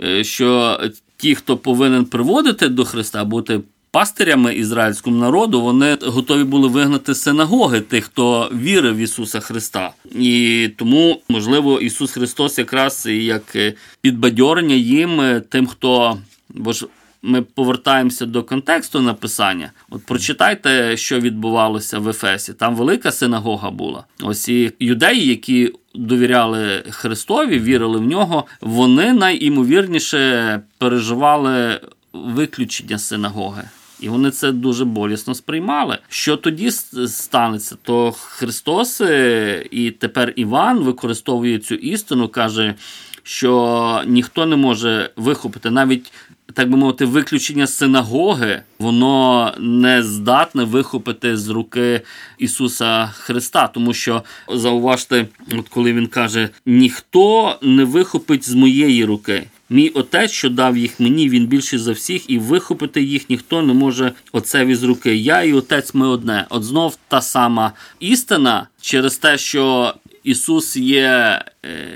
е, 0.04 0.24
що 0.24 0.80
ті, 1.18 1.36
хто 1.36 1.58
повинен 1.58 2.06
приводити 2.06 2.70
до 2.70 2.86
Христа, 2.86 3.26
бути 3.26 3.62
пастирями 3.96 4.56
ізраїльському 4.56 5.18
народу, 5.18 5.62
вони 5.62 5.98
готові 6.02 6.44
були 6.44 6.68
вигнати 6.68 7.16
синагоги 7.16 7.82
тих, 7.82 8.06
хто 8.06 8.52
вірив 8.54 8.96
в 8.96 8.98
Ісуса 8.98 9.40
Христа. 9.40 9.92
І 10.16 10.70
тому, 10.78 11.22
можливо, 11.30 11.80
Ісус 11.80 12.12
Христос 12.12 12.58
якраз 12.58 13.06
як 13.06 13.58
підбадьорення 14.02 14.76
їм, 14.76 15.42
тим, 15.50 15.68
хто 15.68 16.18
бо 16.50 16.74
ж. 16.74 16.88
Ми 17.28 17.42
повертаємося 17.42 18.26
до 18.26 18.44
контексту 18.44 19.02
написання. 19.02 19.72
От 19.90 20.06
прочитайте, 20.06 20.98
що 20.98 21.20
відбувалося 21.20 22.00
в 22.00 22.10
Ефесі. 22.10 22.54
Там 22.54 22.76
велика 22.76 23.12
синагога 23.12 23.72
була. 23.72 24.04
Ось 24.22 24.50
і 24.50 24.72
юдеї, 24.80 25.28
які 25.28 25.74
довіряли 25.96 26.84
Христові, 26.90 27.60
вірили 27.60 27.98
в 28.00 28.04
нього, 28.04 28.46
вони 28.62 29.14
найімовірніше 29.14 30.62
переживали 30.78 31.82
виключення 32.14 33.00
синагоги. 33.00 33.64
І 34.00 34.10
вони 34.10 34.32
це 34.32 34.52
дуже 34.52 34.86
болісно 34.86 35.36
сприймали. 35.36 35.98
Що 36.10 36.38
тоді 36.38 36.72
станеться? 37.08 37.76
То 37.84 38.12
Христос 38.12 39.02
е, 39.02 39.66
і 39.72 39.92
тепер 39.92 40.34
Іван 40.36 40.80
використовує 40.80 41.60
цю 41.60 41.76
істину, 41.76 42.28
каже, 42.28 42.76
що 43.24 44.02
ніхто 44.08 44.46
не 44.46 44.56
може 44.56 45.10
вихопити 45.16 45.72
навіть. 45.72 46.12
Так 46.54 46.70
би 46.70 46.78
мовити, 46.78 47.06
виключення 47.06 47.68
синагоги, 47.68 48.62
воно 48.80 49.54
не 49.60 50.04
здатне 50.04 50.64
вихопити 50.64 51.38
з 51.38 51.50
руки 51.50 52.02
Ісуса 52.38 53.08
Христа. 53.08 53.68
Тому 53.68 53.94
що 53.94 54.24
зауважте, 54.54 55.28
от 55.52 55.70
коли 55.70 55.94
він 55.94 56.08
каже: 56.08 56.50
ніхто 56.66 57.56
не 57.62 57.84
вихопить 57.84 58.50
з 58.50 58.54
моєї 58.54 59.06
руки. 59.06 59.44
Мій 59.70 59.90
отець, 59.90 60.32
що 60.32 60.50
дав 60.50 60.78
їх 60.78 61.00
мені, 61.00 61.30
він 61.30 61.48
більший 61.48 61.80
за 61.80 61.92
всіх, 61.92 62.30
і 62.30 62.40
вихопити 62.40 63.04
їх 63.04 63.30
ніхто 63.30 63.62
не 63.62 63.74
може 63.74 64.12
отцеві 64.32 64.76
з 64.76 64.84
руки. 64.84 65.16
Я 65.16 65.44
і 65.44 65.54
отець 65.54 65.94
ми 65.94 66.08
одне. 66.08 66.46
От 66.50 66.64
знов 66.64 66.98
та 67.08 67.22
сама 67.22 67.72
істина 68.00 68.68
через 68.82 69.18
те, 69.18 69.38
що 69.38 69.94
Ісус 70.26 70.78
є 70.78 71.04
е, 71.04 71.42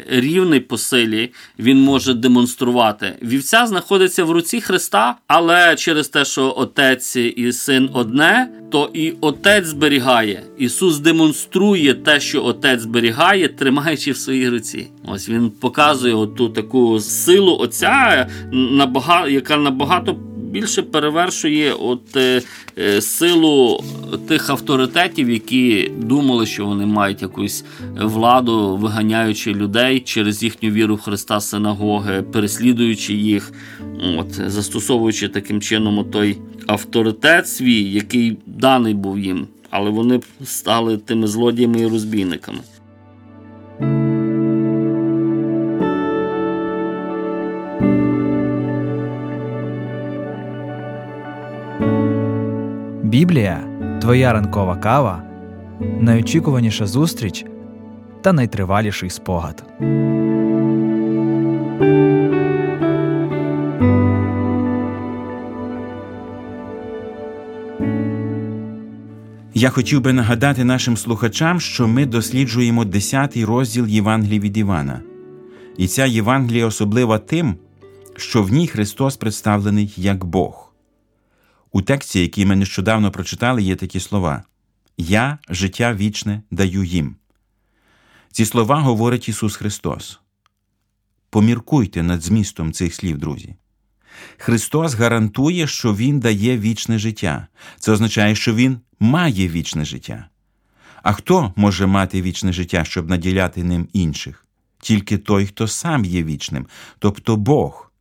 рівний 0.09 0.59
по 0.59 0.77
силі, 0.77 1.31
Він 1.59 1.81
може 1.81 2.13
демонструвати. 2.13 3.15
Вівця 3.24 3.67
знаходиться 3.67 4.24
в 4.24 4.31
руці 4.31 4.62
Христа, 4.62 5.15
але 5.27 5.75
через 5.75 6.09
те, 6.09 6.25
що 6.25 6.53
Отець 6.57 7.15
і 7.15 7.51
Син 7.51 7.89
одне, 7.93 8.50
то 8.71 8.89
і 8.93 9.13
Отець 9.21 9.65
зберігає. 9.65 10.43
Ісус 10.57 11.00
демонструє 11.00 11.93
те, 11.93 12.19
що 12.19 12.45
Отець 12.45 12.81
зберігає, 12.81 13.48
тримаючи 13.48 14.12
в 14.12 14.17
своїй 14.17 14.50
руці. 14.50 14.88
Ось 15.05 15.29
він 15.29 15.50
показує 15.50 16.13
оту 16.13 16.50
таку 16.50 17.00
силу 17.00 17.57
Отця, 17.59 18.27
яка 19.27 19.57
набагато 19.57 20.15
більше 20.51 20.81
перевершує 20.81 21.73
от 21.73 22.15
е, 22.15 22.41
е, 22.77 23.01
силу 23.01 23.83
тих 24.27 24.49
авторитетів, 24.49 25.29
які 25.29 25.91
думали, 25.97 26.45
що 26.45 26.65
вони 26.65 26.85
мають 26.85 27.21
якусь 27.21 27.65
владу, 28.01 28.77
виганяючи 28.77 29.53
людей 29.53 29.99
через 29.99 30.43
їхню 30.43 30.69
віру 30.69 30.95
в 30.95 31.01
Христа 31.01 31.39
синагоги, 31.39 32.21
переслідуючи 32.21 33.13
їх, 33.13 33.51
от, 34.17 34.33
застосовуючи 34.51 35.29
таким 35.29 35.61
чином 35.61 36.05
той 36.11 36.37
авторитет 36.67 37.47
свій, 37.47 37.83
який 37.83 38.37
даний 38.45 38.93
був 38.93 39.19
їм, 39.19 39.47
але 39.69 39.89
вони 39.89 40.19
стали 40.43 40.97
тими 40.97 41.27
злодіями 41.27 41.81
і 41.81 41.87
розбійниками. 41.87 42.59
Біблія 53.19 53.63
твоя 54.01 54.33
ранкова 54.33 54.75
кава, 54.75 55.23
найочікуваніша 55.99 56.88
зустріч 56.88 57.45
та 58.21 58.33
найтриваліший 58.33 59.09
спогад. 59.09 59.63
Я 69.53 69.69
хотів 69.69 70.01
би 70.01 70.13
нагадати 70.13 70.63
нашим 70.63 70.97
слухачам, 70.97 71.59
що 71.59 71.88
ми 71.88 72.05
досліджуємо 72.05 72.83
10-й 72.83 73.43
розділ 73.43 73.88
Євангелії 73.88 74.39
від 74.39 74.57
Івана. 74.57 75.01
І 75.77 75.88
ця 75.88 76.05
Євангелія 76.05 76.65
особлива 76.65 77.17
тим, 77.17 77.55
що 78.15 78.43
в 78.43 78.51
ній 78.51 78.67
Христос 78.67 79.17
представлений 79.17 79.93
як 79.97 80.25
Бог. 80.25 80.68
У 81.71 81.81
тексті, 81.81 82.21
який 82.21 82.45
ми 82.45 82.55
нещодавно 82.55 83.11
прочитали, 83.11 83.63
є 83.63 83.75
такі 83.75 83.99
слова: 83.99 84.43
Я 84.97 85.38
життя 85.49 85.93
вічне 85.93 86.41
даю 86.51 86.83
їм. 86.83 87.15
Ці 88.31 88.45
слова 88.45 88.79
говорить 88.79 89.29
Ісус 89.29 89.55
Христос. 89.55 90.19
Поміркуйте 91.29 92.03
над 92.03 92.21
змістом 92.21 92.71
цих 92.73 92.95
слів, 92.95 93.17
друзі. 93.17 93.55
Христос 94.38 94.93
гарантує, 94.93 95.67
що 95.67 95.95
Він 95.95 96.19
дає 96.19 96.57
вічне 96.57 96.99
життя. 96.99 97.47
Це 97.79 97.91
означає, 97.91 98.35
що 98.35 98.55
Він 98.55 98.79
має 98.99 99.47
вічне 99.47 99.85
життя. 99.85 100.29
А 101.03 101.13
хто 101.13 101.53
може 101.55 101.85
мати 101.85 102.21
вічне 102.21 102.53
життя, 102.53 102.85
щоб 102.85 103.09
наділяти 103.09 103.63
ним 103.63 103.88
інших? 103.93 104.45
Тільки 104.79 105.17
той, 105.17 105.45
хто 105.45 105.67
сам 105.67 106.05
є 106.05 106.23
вічним, 106.23 106.67
тобто 106.99 107.35
Бог. 107.35 107.91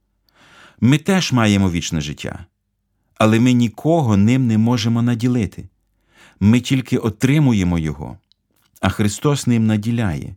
Ми 0.80 0.98
теж 0.98 1.32
маємо 1.32 1.70
вічне 1.70 2.00
життя 2.00 2.46
але 3.18 3.40
ми 3.40 3.52
нікого 3.52 4.16
ним 4.16 4.46
не 4.46 4.58
можемо 4.58 5.02
наділити. 5.02 5.68
Ми 6.40 6.60
тільки 6.60 6.98
отримуємо 6.98 7.78
Його, 7.78 8.18
а 8.80 8.88
Христос 8.88 9.46
ним 9.46 9.66
наділяє, 9.66 10.34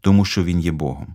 тому 0.00 0.24
що 0.24 0.44
Він 0.44 0.60
є 0.60 0.72
Богом. 0.72 1.14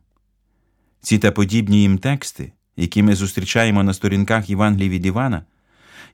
Ці 1.02 1.20
та 1.20 1.32
подібні 1.32 1.82
їм 1.82 1.98
тексти, 1.98 2.52
які 2.78 3.04
ми 3.04 3.16
зустрічаємо 3.16 3.84
на 3.84 3.94
сторінках 3.94 4.50
Євангелії 4.50 4.90
від 4.90 5.06
Івана, 5.06 5.46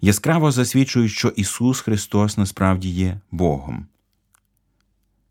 яскраво 0.02 0.52
засвідчують, 0.52 1.12
що 1.12 1.28
Ісус 1.28 1.82
Христос 1.82 2.38
насправді 2.38 2.90
є 2.90 3.20
Богом. 3.32 3.86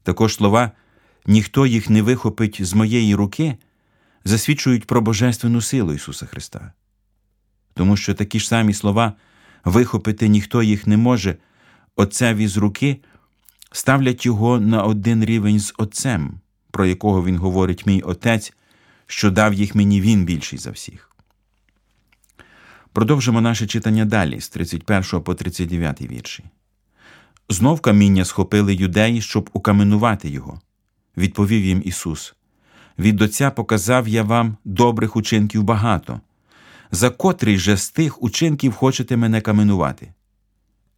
Також 0.03 0.35
слова 0.35 0.71
ніхто 1.27 1.67
їх 1.67 1.91
не 1.91 2.03
вихопить 2.03 2.59
з 2.61 2.75
моєї 2.75 3.15
руки 3.15 3.57
засвідчують 4.25 4.87
про 4.87 5.01
Божественну 5.01 5.61
силу 5.61 5.93
Ісуса 5.93 6.27
Христа. 6.27 6.73
Тому 7.75 7.97
що 7.97 8.15
такі 8.15 8.41
ж 8.41 8.49
самі 8.49 8.75
слова 8.75 9.13
вихопити 9.67 10.29
ніхто 10.29 10.63
їх 10.63 10.87
не 10.87 10.97
може, 10.97 11.37
Отцеві 11.97 12.49
з 12.49 12.57
руки 12.57 12.97
ставлять 13.73 14.27
його 14.27 14.61
на 14.61 14.83
один 14.83 15.25
рівень 15.25 15.61
з 15.61 15.75
Отцем, 15.79 16.41
про 16.71 16.87
якого 16.87 17.25
він 17.25 17.37
говорить 17.37 17.87
мій 17.87 18.01
Отець, 18.01 18.53
що 19.07 19.31
дав 19.31 19.55
їх 19.55 19.75
мені 19.75 20.01
він 20.01 20.25
більший 20.25 20.59
за 20.59 20.71
всіх. 20.71 21.11
Продовжимо 22.93 23.41
наше 23.41 23.67
читання 23.67 24.05
далі 24.05 24.41
з 24.41 24.49
31 24.49 25.21
по 25.21 25.35
39 25.35 26.03
вірші. 26.03 26.45
Знов 27.49 27.81
каміння 27.81 28.25
схопили 28.25 28.75
юдеї, 28.75 29.21
щоб 29.21 29.51
укаменувати 29.53 30.29
його. 30.29 30.61
Відповів 31.17 31.65
їм 31.65 31.83
Ісус: 31.85 32.35
Від 32.99 33.23
Отця 33.23 33.51
показав 33.51 34.09
я 34.09 34.23
вам 34.23 34.57
добрих 34.65 35.17
учинків 35.17 35.63
багато. 35.63 36.21
За 36.91 37.11
котрий 37.11 37.59
же 37.59 37.77
з 37.77 37.91
тих 37.91 38.23
учинків 38.23 38.73
хочете 38.73 39.17
мене 39.17 39.41
каменувати? 39.41 40.13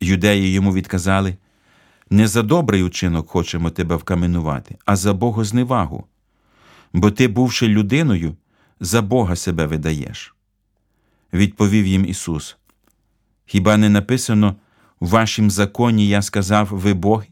Юдеї 0.01 0.53
йому 0.53 0.73
відказали: 0.73 1.37
Не 2.11 2.29
за 2.29 2.43
добрий 2.43 2.83
учинок 2.83 3.31
хочемо 3.31 3.71
тебе 3.71 3.97
вкаменувати, 3.97 4.77
а 4.85 4.97
за 4.97 5.15
богозневагу. 5.15 6.05
Бо 6.93 7.11
ти, 7.11 7.29
бувши 7.29 7.69
людиною, 7.69 8.37
за 8.81 9.03
Бога 9.03 9.37
себе 9.37 9.67
видаєш. 9.67 10.35
Відповів 11.33 11.87
їм 11.87 12.05
Ісус: 12.05 12.57
Хіба 13.47 13.77
не 13.77 13.89
написано 13.89 14.57
в 15.01 15.09
вашім 15.09 15.51
законі 15.51 16.09
я 16.09 16.23
сказав 16.23 16.69
ви 16.71 16.95
боги? 16.95 17.27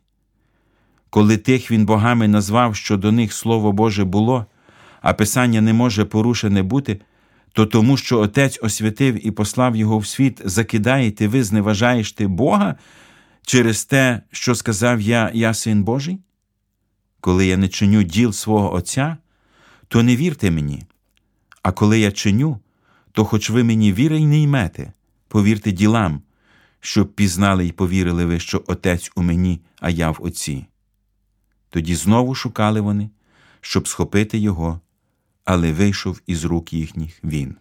Коли 1.10 1.36
тих 1.36 1.70
він 1.70 1.86
богами 1.86 2.28
назвав, 2.28 2.76
що 2.76 2.96
до 2.96 3.12
них 3.12 3.32
Слово 3.32 3.72
Боже 3.72 4.04
було, 4.04 4.46
а 5.02 5.12
Писання 5.12 5.60
не 5.60 5.72
може 5.72 6.04
порушене 6.04 6.62
бути, 6.62 7.00
то 7.56 7.66
тому, 7.66 7.96
що 7.96 8.18
Отець 8.18 8.58
освятив 8.62 9.26
і 9.26 9.30
послав 9.30 9.76
його 9.76 9.98
в 9.98 10.06
світ, 10.06 10.40
закидаєте 10.44 11.28
ви, 11.28 11.44
зневажаєш 11.44 12.12
ти 12.12 12.26
Бога 12.26 12.76
через 13.42 13.84
те, 13.84 14.22
що 14.30 14.54
сказав 14.54 15.00
я, 15.00 15.30
я 15.34 15.54
син 15.54 15.84
Божий? 15.84 16.18
Коли 17.20 17.46
я 17.46 17.56
не 17.56 17.68
чиню 17.68 18.02
діл 18.02 18.32
свого 18.32 18.74
Отця, 18.74 19.16
то 19.88 20.02
не 20.02 20.16
вірте 20.16 20.50
мені, 20.50 20.82
а 21.62 21.72
коли 21.72 22.00
я 22.00 22.12
чиню, 22.12 22.60
то 23.12 23.24
хоч 23.24 23.50
ви 23.50 23.64
мені 23.64 23.92
віри 23.92 24.20
й 24.20 24.26
не 24.26 24.38
ймете, 24.40 24.92
повірте 25.28 25.72
ділам, 25.72 26.22
щоб 26.80 27.12
пізнали 27.12 27.66
й 27.66 27.72
повірили 27.72 28.24
ви, 28.24 28.40
що 28.40 28.64
Отець 28.66 29.12
у 29.16 29.22
мені, 29.22 29.60
а 29.80 29.90
я 29.90 30.10
в 30.10 30.16
Отці. 30.20 30.66
Тоді 31.70 31.94
знову 31.94 32.34
шукали 32.34 32.80
вони, 32.80 33.10
щоб 33.60 33.88
схопити 33.88 34.38
його, 34.38 34.80
але 35.46 35.72
вийшов 35.72 36.20
із 36.26 36.44
рук 36.44 36.72
їхніх 36.72 37.18
він. 37.24 37.54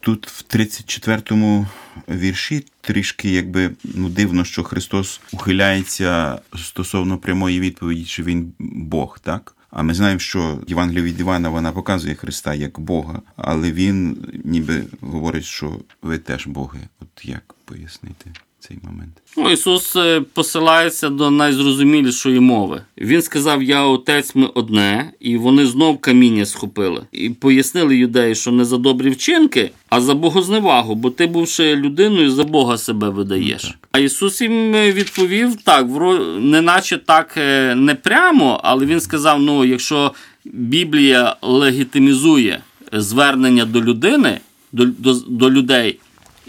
Тут 0.00 0.26
в 0.26 0.44
34-му 0.56 1.66
вірші 2.08 2.64
трішки 2.80 3.30
якби 3.30 3.70
ну, 3.84 4.08
дивно, 4.08 4.44
що 4.44 4.64
Христос 4.64 5.20
ухиляється 5.32 6.40
стосовно 6.56 7.18
прямої 7.18 7.60
відповіді, 7.60 8.04
чи 8.04 8.22
він 8.22 8.52
Бог, 8.58 9.18
так? 9.18 9.54
А 9.70 9.82
ми 9.82 9.94
знаємо, 9.94 10.18
що 10.18 10.62
Євангелія 10.66 11.02
від 11.02 11.20
Івана 11.20 11.48
вона 11.48 11.72
показує 11.72 12.14
Христа 12.14 12.54
як 12.54 12.80
Бога, 12.80 13.22
але 13.36 13.72
він 13.72 14.26
ніби 14.44 14.84
говорить, 15.00 15.44
що 15.44 15.80
ви 16.02 16.18
теж 16.18 16.46
боги. 16.46 16.80
От 17.00 17.24
як 17.24 17.54
пояснити 17.64 18.30
цей 18.60 18.78
момент? 18.82 19.12
Ну, 19.36 19.50
Ісус 19.50 19.96
е, 19.96 20.20
посилається 20.20 21.08
до 21.08 21.30
найзрозумілішої 21.30 22.40
мови. 22.40 22.82
Він 22.98 23.22
сказав: 23.22 23.62
Я 23.62 23.82
отець 23.82 24.34
ми 24.34 24.46
одне, 24.46 25.10
і 25.20 25.36
вони 25.36 25.66
знов 25.66 25.98
каміння 25.98 26.46
схопили. 26.46 27.02
І 27.12 27.30
пояснили 27.30 27.96
юдеї, 27.96 28.34
що 28.34 28.52
не 28.52 28.64
за 28.64 28.78
добрі 28.78 29.10
вчинки, 29.10 29.70
а 29.88 30.00
за 30.00 30.14
богозневагу, 30.14 30.94
бо 30.94 31.10
ти, 31.10 31.26
бувши 31.26 31.76
людиною, 31.76 32.30
за 32.30 32.44
Бога 32.44 32.78
себе 32.78 33.08
видаєш. 33.08 33.64
Ну. 33.64 33.70
А 33.92 33.98
Ісус 33.98 34.40
їм 34.40 34.74
е, 34.74 34.92
відповів 34.92 35.56
так, 35.56 35.86
вро- 35.86 36.40
неначе 36.40 36.98
так 36.98 37.34
е, 37.36 37.74
не 37.74 37.94
прямо, 37.94 38.60
але 38.64 38.86
він 38.86 39.00
сказав: 39.00 39.40
ну, 39.40 39.64
якщо 39.64 40.12
Біблія 40.44 41.36
легітимізує 41.42 42.60
звернення 42.92 43.64
до 43.64 43.82
людини, 43.82 44.40
до, 44.72 44.84
до, 44.86 45.14
до 45.14 45.50
людей 45.50 45.98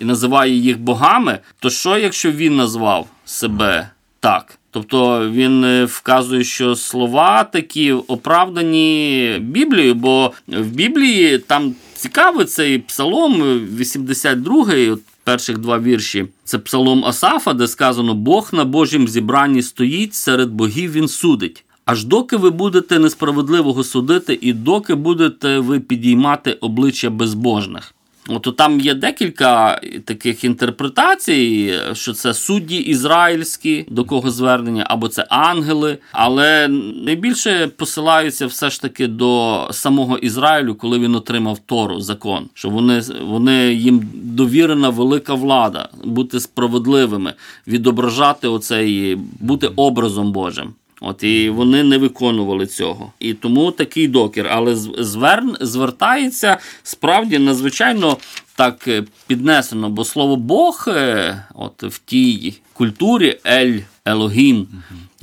і 0.01 0.05
називає 0.05 0.55
їх 0.55 0.79
богами, 0.79 1.39
то 1.59 1.69
що, 1.69 1.97
якщо 1.97 2.31
він 2.31 2.55
назвав 2.55 3.07
себе 3.25 3.89
так? 4.19 4.59
Тобто 4.71 5.29
він 5.29 5.63
е, 5.63 5.85
вказує, 5.85 6.43
що 6.43 6.75
слова 6.75 7.43
такі 7.43 7.91
оправдані 7.91 9.37
Біблією, 9.41 9.95
бо 9.95 10.31
в 10.47 10.65
Біблії 10.65 11.37
там 11.37 11.75
цікавий 11.95 12.45
цей 12.45 12.77
псалом 12.77 13.41
82, 13.77 14.65
от 14.91 15.01
перших 15.23 15.57
два 15.57 15.79
вірші. 15.79 16.25
Це 16.43 16.59
псалом 16.59 17.05
Асафа, 17.05 17.53
де 17.53 17.67
сказано: 17.67 18.13
Бог 18.13 18.49
на 18.53 18.65
Божім 18.65 19.07
зібранні 19.07 19.61
стоїть, 19.61 20.13
серед 20.13 20.49
богів 20.49 20.91
він 20.91 21.07
судить. 21.07 21.65
Аж 21.85 22.03
доки 22.03 22.37
ви 22.37 22.49
будете 22.49 22.99
несправедливого 22.99 23.83
судити, 23.83 24.39
і 24.41 24.53
доки 24.53 24.95
будете 24.95 25.59
ви 25.59 25.79
підіймати 25.79 26.53
обличчя 26.53 27.09
безбожних. 27.09 27.95
От 28.29 28.57
там 28.57 28.79
є 28.79 28.93
декілька 28.93 29.81
таких 30.05 30.43
інтерпретацій, 30.43 31.73
що 31.93 32.13
це 32.13 32.33
судді 32.33 32.77
ізраїльські, 32.77 33.85
до 33.89 34.03
кого 34.03 34.31
звернення, 34.31 34.85
або 34.89 35.07
це 35.07 35.25
ангели. 35.29 35.97
Але 36.11 36.67
найбільше 37.05 37.67
посилаються 37.67 38.47
все 38.47 38.69
ж 38.69 38.81
таки 38.81 39.07
до 39.07 39.67
самого 39.71 40.17
Ізраїлю, 40.17 40.75
коли 40.75 40.99
він 40.99 41.15
отримав 41.15 41.59
Тору, 41.59 42.01
закон, 42.01 42.49
що 42.53 42.69
вони, 42.69 43.01
вони 43.21 43.73
їм 43.73 44.09
довірена 44.13 44.89
велика 44.89 45.33
влада, 45.33 45.89
бути 46.03 46.39
справедливими, 46.39 47.33
відображати 47.67 48.47
оцей, 48.47 49.17
бути 49.39 49.67
образом 49.67 50.31
Божим. 50.31 50.73
От 51.01 51.23
і 51.23 51.49
вони 51.49 51.83
не 51.83 51.97
виконували 51.97 52.67
цього. 52.67 53.13
І 53.19 53.33
тому 53.33 53.71
такий 53.71 54.07
докір. 54.07 54.47
Але 54.51 54.75
зверн, 54.75 55.57
звертається 55.61 56.57
справді 56.83 57.39
надзвичайно 57.39 58.17
так 58.55 58.87
е, 58.87 59.03
піднесено, 59.27 59.89
бо 59.89 60.05
слово 60.05 60.35
Бог 60.35 60.85
е, 60.87 61.43
от 61.55 61.83
в 61.83 61.99
тій 62.05 62.53
культурі 62.73 63.39
Ель 63.47 63.79
Елогім, 64.05 64.67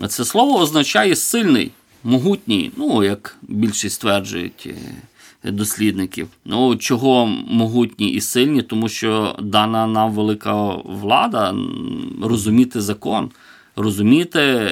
це 0.09 0.25
слово 0.25 0.61
означає 0.61 1.17
сильний, 1.17 1.71
могутній, 2.05 2.71
ну 2.77 3.05
як 3.05 3.37
більшість 3.43 3.95
стверджують. 3.95 4.67
е, 4.67 4.75
Дослідників, 5.51 6.29
ну 6.45 6.77
чого 6.77 7.27
могутні 7.49 8.11
і 8.11 8.21
сильні, 8.21 8.62
тому 8.62 8.89
що 8.89 9.37
дана 9.43 9.87
нам 9.87 10.12
велика 10.12 10.75
влада 10.85 11.55
розуміти 12.23 12.81
закон 12.81 13.31
розуміти, 13.77 14.71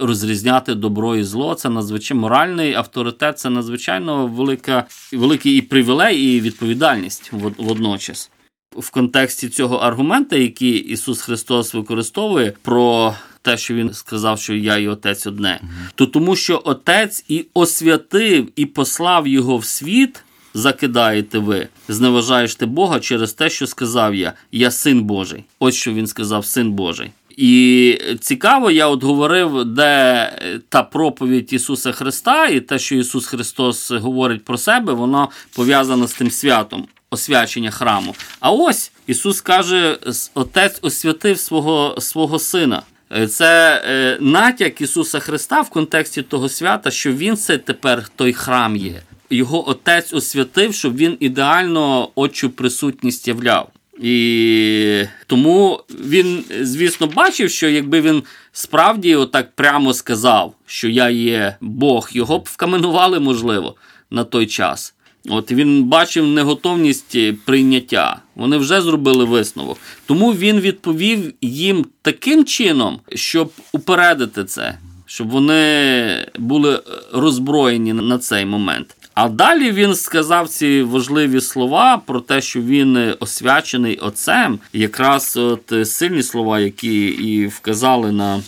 розрізняти 0.00 0.74
добро 0.74 1.16
і 1.16 1.24
зло. 1.24 1.54
Це 1.54 1.68
надзвичайно 1.68 2.20
моральний 2.20 2.74
авторитет, 2.74 3.38
це 3.38 3.50
надзвичайно 3.50 4.26
велика, 4.26 4.84
великий 5.12 5.56
і 5.56 5.62
привілей, 5.62 6.36
і 6.36 6.40
відповідальність 6.40 7.32
водночас. 7.58 8.30
В 8.76 8.90
контексті 8.90 9.48
цього 9.48 9.76
аргумента, 9.76 10.36
який 10.36 10.70
Ісус 10.70 11.20
Христос 11.20 11.74
використовує 11.74 12.52
про 12.62 13.14
те, 13.42 13.56
що 13.56 13.74
Він 13.74 13.94
сказав, 13.94 14.40
що 14.40 14.54
я 14.54 14.76
і 14.76 14.88
Отець 14.88 15.26
одне, 15.26 15.60
то 15.94 16.06
тому, 16.06 16.36
що 16.36 16.62
Отець 16.64 17.24
і 17.28 17.46
освятив, 17.54 18.48
і 18.56 18.66
послав 18.66 19.26
його 19.26 19.58
в 19.58 19.64
світ. 19.64 20.22
Закидаєте 20.54 21.38
ви, 21.38 21.68
зневажаєте 21.88 22.66
Бога 22.66 23.00
через 23.00 23.32
те, 23.32 23.50
що 23.50 23.66
сказав 23.66 24.14
я, 24.14 24.32
я 24.52 24.70
син 24.70 25.02
Божий. 25.02 25.44
Ось 25.58 25.74
що 25.74 25.92
він 25.92 26.06
сказав, 26.06 26.46
син 26.46 26.72
Божий. 26.72 27.10
І 27.40 27.98
цікаво, 28.20 28.70
я 28.70 28.86
от 28.86 29.04
говорив, 29.04 29.64
де 29.64 30.32
та 30.68 30.82
проповідь 30.82 31.52
Ісуса 31.52 31.92
Христа, 31.92 32.46
і 32.46 32.60
те, 32.60 32.78
що 32.78 32.96
Ісус 32.96 33.26
Христос 33.26 33.90
говорить 33.90 34.44
про 34.44 34.58
себе, 34.58 34.92
воно 34.92 35.30
пов'язано 35.56 36.08
з 36.08 36.12
тим 36.12 36.30
святом, 36.30 36.86
освячення 37.10 37.70
храму. 37.70 38.14
А 38.40 38.50
ось 38.50 38.92
Ісус 39.06 39.40
каже: 39.40 39.98
Отець 40.34 40.78
освятив 40.82 41.38
свого, 41.38 41.96
свого 42.00 42.38
Сина. 42.38 42.82
Це 43.30 43.82
е, 43.86 44.18
натяк 44.20 44.80
Ісуса 44.80 45.18
Христа 45.18 45.60
в 45.60 45.70
контексті 45.70 46.22
того 46.22 46.48
свята, 46.48 46.90
що 46.90 47.12
Він 47.12 47.36
це 47.36 47.58
тепер 47.58 48.08
той 48.16 48.32
храм 48.32 48.76
є. 48.76 49.02
Його 49.30 49.68
отець 49.68 50.12
освятив, 50.12 50.74
щоб 50.74 50.96
він 50.96 51.16
ідеально 51.20 52.08
отчу 52.14 52.50
присутність 52.50 53.28
являв. 53.28 53.68
І 54.00 55.04
тому 55.26 55.80
він, 55.90 56.44
звісно, 56.60 57.06
бачив, 57.06 57.50
що 57.50 57.68
якби 57.68 58.00
він 58.00 58.22
справді 58.52 59.14
отак 59.14 59.54
прямо 59.54 59.94
сказав, 59.94 60.54
що 60.66 60.88
я 60.88 61.10
є 61.10 61.56
Бог, 61.60 62.10
його 62.12 62.38
б 62.38 62.42
вкаменували, 62.44 63.20
можливо, 63.20 63.74
на 64.10 64.24
той 64.24 64.46
час. 64.46 64.94
От 65.28 65.52
він 65.52 65.84
бачив 65.84 66.26
неготовність 66.26 67.16
прийняття. 67.44 68.20
Вони 68.34 68.56
вже 68.56 68.80
зробили 68.80 69.24
висновок. 69.24 69.78
Тому 70.06 70.32
він 70.32 70.60
відповів 70.60 71.34
їм 71.40 71.86
таким 72.02 72.44
чином, 72.44 73.00
щоб 73.14 73.52
упередити 73.72 74.44
це, 74.44 74.78
щоб 75.06 75.28
вони 75.28 76.26
були 76.38 76.82
роззброєні 77.12 77.92
на 77.92 78.18
цей 78.18 78.46
момент. 78.46 78.96
А 79.14 79.28
далі 79.28 79.72
він 79.72 79.94
сказав 79.94 80.48
ці 80.48 80.82
важливі 80.82 81.40
слова 81.40 81.98
про 81.98 82.20
те, 82.20 82.40
що 82.40 82.60
він 82.60 83.14
освячений 83.20 83.96
отцем, 83.96 84.58
якраз 84.72 85.36
от 85.36 85.88
сильні 85.88 86.22
слова, 86.22 86.60
які 86.60 87.06
і 87.06 87.46
вказали 87.46 88.12
на, 88.12 88.42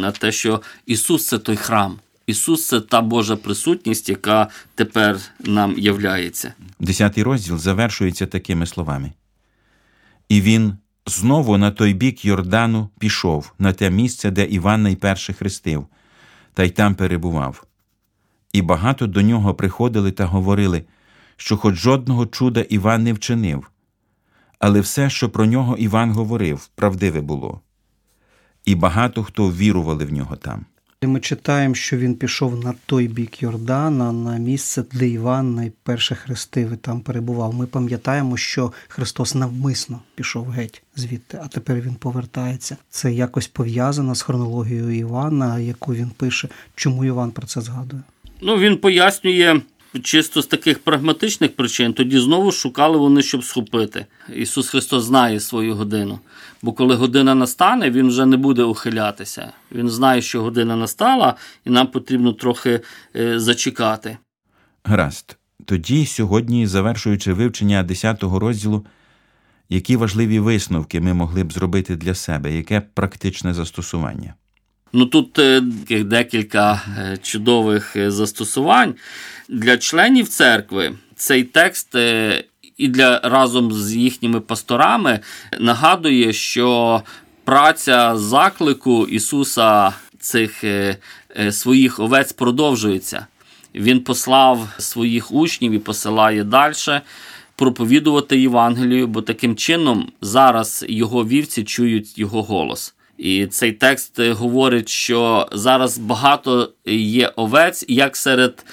на 0.00 0.12
те, 0.12 0.32
що 0.32 0.62
Ісус 0.86 1.26
це 1.26 1.38
той 1.38 1.56
храм. 1.56 1.98
Ісус 2.26 2.66
це 2.66 2.80
та 2.80 3.00
Божа 3.00 3.36
присутність, 3.36 4.08
яка 4.08 4.48
тепер 4.74 5.18
нам 5.40 5.78
являється. 5.78 6.52
Десятий 6.80 7.24
розділ 7.24 7.58
завершується 7.58 8.26
такими 8.26 8.66
словами. 8.66 9.12
І 10.28 10.40
він 10.40 10.76
знову 11.06 11.58
на 11.58 11.70
той 11.70 11.94
бік 11.94 12.24
Йордану 12.24 12.88
пішов, 12.98 13.52
на 13.58 13.72
те 13.72 13.90
місце, 13.90 14.30
де 14.30 14.44
Іван 14.44 14.82
найперше 14.82 15.32
хрестив, 15.32 15.86
та 16.54 16.64
й 16.64 16.70
там 16.70 16.94
перебував. 16.94 17.67
І 18.52 18.62
багато 18.62 19.06
до 19.06 19.22
нього 19.22 19.54
приходили 19.54 20.12
та 20.12 20.26
говорили, 20.26 20.84
що 21.36 21.56
хоч 21.56 21.74
жодного 21.74 22.26
чуда 22.26 22.60
Іван 22.60 23.02
не 23.02 23.12
вчинив, 23.12 23.70
але 24.58 24.80
все, 24.80 25.10
що 25.10 25.30
про 25.30 25.46
нього 25.46 25.76
Іван 25.76 26.12
говорив, 26.12 26.68
правдиве 26.74 27.20
було. 27.20 27.60
І 28.64 28.74
багато 28.74 29.24
хто 29.24 29.50
вірували 29.50 30.04
в 30.04 30.12
нього 30.12 30.36
там. 30.36 30.64
Ми 31.02 31.20
читаємо, 31.20 31.74
що 31.74 31.96
він 31.96 32.14
пішов 32.14 32.64
на 32.64 32.74
той 32.86 33.08
бік 33.08 33.42
Йордана, 33.42 34.12
на 34.12 34.38
місце, 34.38 34.84
де 34.92 35.08
Іван 35.08 35.54
найперше 35.54 36.14
хрестив 36.14 36.72
і 36.72 36.76
там 36.76 37.00
перебував. 37.00 37.54
Ми 37.54 37.66
пам'ятаємо, 37.66 38.36
що 38.36 38.72
Христос 38.88 39.34
навмисно 39.34 40.00
пішов 40.14 40.48
геть 40.48 40.82
звідти, 40.96 41.40
а 41.44 41.48
тепер 41.48 41.80
він 41.80 41.94
повертається. 41.94 42.76
Це 42.90 43.12
якось 43.12 43.48
пов'язано 43.48 44.14
з 44.14 44.22
хронологією 44.22 44.90
Івана, 44.90 45.58
яку 45.58 45.94
він 45.94 46.10
пише. 46.10 46.48
Чому 46.74 47.04
Іван 47.04 47.30
про 47.30 47.46
це 47.46 47.60
згадує? 47.60 48.02
Ну, 48.40 48.58
він 48.58 48.76
пояснює 48.76 49.60
чисто 50.02 50.42
з 50.42 50.46
таких 50.46 50.78
прагматичних 50.78 51.56
причин. 51.56 51.92
Тоді 51.92 52.18
знову 52.18 52.52
шукали 52.52 52.98
вони, 52.98 53.22
щоб 53.22 53.44
схопити. 53.44 54.06
Ісус 54.34 54.68
Христос 54.68 55.04
знає 55.04 55.40
свою 55.40 55.74
годину. 55.74 56.18
Бо 56.62 56.72
коли 56.72 56.94
година 56.94 57.34
настане, 57.34 57.90
він 57.90 58.08
вже 58.08 58.26
не 58.26 58.36
буде 58.36 58.62
ухилятися. 58.62 59.52
Він 59.72 59.88
знає, 59.88 60.22
що 60.22 60.42
година 60.42 60.76
настала, 60.76 61.34
і 61.64 61.70
нам 61.70 61.86
потрібно 61.86 62.32
трохи 62.32 62.80
е, 63.16 63.40
зачекати. 63.40 64.18
Гаразд. 64.84 65.36
Тоді, 65.64 66.06
сьогодні, 66.06 66.66
завершуючи 66.66 67.32
вивчення 67.32 67.82
10 67.82 68.22
розділу, 68.22 68.86
які 69.68 69.96
важливі 69.96 70.38
висновки 70.38 71.00
ми 71.00 71.14
могли 71.14 71.44
б 71.44 71.52
зробити 71.52 71.96
для 71.96 72.14
себе, 72.14 72.56
яке 72.56 72.80
практичне 72.80 73.54
застосування? 73.54 74.34
Ну 74.92 75.06
тут 75.06 75.38
е, 75.38 75.60
декілька 75.90 76.82
е, 76.98 77.18
чудових 77.22 77.96
е, 77.96 78.10
застосувань 78.10 78.94
для 79.48 79.78
членів 79.78 80.28
церкви. 80.28 80.94
Цей 81.16 81.44
текст 81.44 81.94
і 82.76 82.88
для 82.88 83.20
разом 83.24 83.72
з 83.72 83.94
їхніми 83.94 84.40
пасторами 84.40 85.20
нагадує, 85.60 86.32
що 86.32 87.02
праця 87.44 88.16
заклику 88.16 89.06
Ісуса 89.06 89.92
цих 90.20 90.64
своїх 91.50 92.00
овець 92.00 92.32
продовжується. 92.32 93.26
Він 93.74 94.00
послав 94.00 94.68
своїх 94.78 95.32
учнів 95.32 95.72
і 95.72 95.78
посилає 95.78 96.44
далі 96.44 97.00
проповідувати 97.56 98.40
Євангелію, 98.40 99.06
бо 99.06 99.22
таким 99.22 99.56
чином 99.56 100.12
зараз 100.20 100.84
його 100.88 101.24
вівці 101.24 101.64
чують 101.64 102.18
його 102.18 102.42
голос. 102.42 102.94
І 103.18 103.46
цей 103.46 103.72
текст 103.72 104.18
е, 104.18 104.32
говорить, 104.32 104.88
що 104.88 105.48
зараз 105.52 105.98
багато 105.98 106.72
є 106.86 107.32
овець, 107.36 107.84
як 107.88 108.16
серед, 108.16 108.64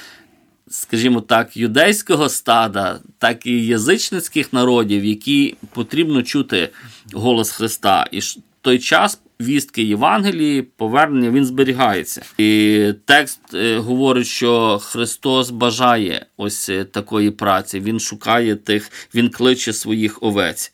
скажімо 0.69 1.21
так, 1.21 1.57
юдейського 1.57 2.29
стада, 2.29 2.99
так 3.17 3.45
і 3.45 3.65
язичницьких 3.65 4.53
народів, 4.53 5.05
які 5.05 5.55
потрібно 5.73 6.23
чути 6.23 6.69
голос 7.13 7.51
Христа. 7.51 8.07
І 8.11 8.21
ж 8.21 8.37
той 8.61 8.79
час 8.79 9.19
вістки 9.41 9.83
Євангелії, 9.83 10.61
повернення 10.61 11.29
він 11.29 11.45
зберігається. 11.45 12.21
І 12.37 12.93
текст 13.05 13.39
е, 13.53 13.77
говорить, 13.77 14.27
що 14.27 14.79
Христос 14.83 15.49
бажає 15.49 16.25
ось 16.37 16.69
е, 16.69 16.83
такої 16.83 17.31
праці. 17.31 17.79
Він 17.79 17.99
шукає 17.99 18.55
тих, 18.55 18.91
він 19.15 19.29
кличе 19.29 19.73
своїх 19.73 20.23
овець. 20.23 20.73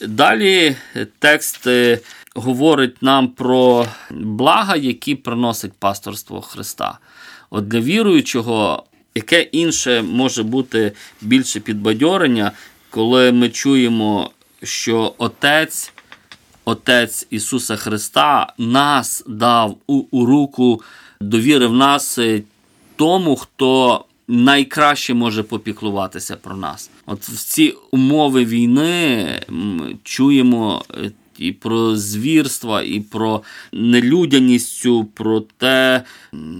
Далі 0.00 0.76
текст 1.18 1.68
говорить 2.36 3.02
нам 3.02 3.28
про 3.28 3.86
блага, 4.10 4.76
які 4.76 5.14
приносить 5.14 5.72
пасторство 5.72 6.40
Христа. 6.40 6.98
От 7.50 7.68
для 7.68 7.80
віруючого, 7.80 8.84
яке 9.14 9.42
інше 9.42 10.02
може 10.02 10.42
бути 10.42 10.92
більше 11.20 11.60
підбадьорення, 11.60 12.52
коли 12.90 13.32
ми 13.32 13.48
чуємо, 13.48 14.30
що 14.62 15.14
Отець. 15.18 15.92
Отець 16.64 17.26
Ісуса 17.30 17.76
Христа 17.76 18.52
нас 18.58 19.24
дав 19.26 19.76
у, 19.86 20.04
у 20.10 20.26
руку, 20.26 20.82
довірив 21.20 21.72
нас 21.72 22.18
е, 22.18 22.42
тому, 22.96 23.36
хто 23.36 24.04
найкраще 24.28 25.14
може 25.14 25.42
попіклуватися 25.42 26.36
про 26.36 26.56
нас. 26.56 26.90
От 27.06 27.28
в 27.28 27.44
ці 27.44 27.74
умови 27.90 28.44
війни 28.44 29.24
м, 29.48 29.98
чуємо 30.02 30.84
е, 30.94 31.10
і 31.38 31.52
про 31.52 31.96
звірства, 31.96 32.82
і 32.82 33.00
про 33.00 33.42
нелюдяність 33.72 34.86
про 35.14 35.40
те, 35.40 36.02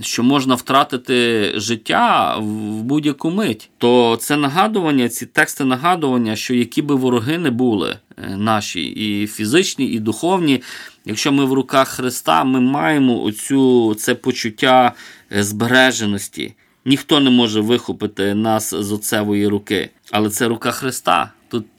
що 0.00 0.22
можна 0.22 0.54
втратити 0.54 1.52
життя 1.56 2.36
в 2.38 2.82
будь-яку 2.82 3.30
мить. 3.30 3.70
То 3.78 4.18
це 4.20 4.36
нагадування, 4.36 5.08
ці 5.08 5.26
тексти 5.26 5.64
нагадування, 5.64 6.36
що 6.36 6.54
які 6.54 6.82
би 6.82 6.94
вороги 6.94 7.38
не 7.38 7.50
були 7.50 7.96
е, 8.16 8.36
наші, 8.36 8.82
і 8.82 9.26
фізичні, 9.26 9.86
і 9.86 9.98
духовні. 9.98 10.62
Якщо 11.04 11.32
ми 11.32 11.44
в 11.44 11.52
руках 11.52 11.88
Христа, 11.88 12.44
ми 12.44 12.60
маємо 12.60 13.22
оцю 13.22 13.94
це 13.94 14.14
почуття 14.14 14.92
збереженості. 15.30 16.54
Ніхто 16.84 17.20
не 17.20 17.30
може 17.30 17.60
вихопити 17.60 18.34
нас 18.34 18.74
з 18.74 18.92
оцевої 18.92 19.46
руки, 19.48 19.90
але 20.10 20.30
це 20.30 20.48
рука 20.48 20.70
Христа. 20.70 21.32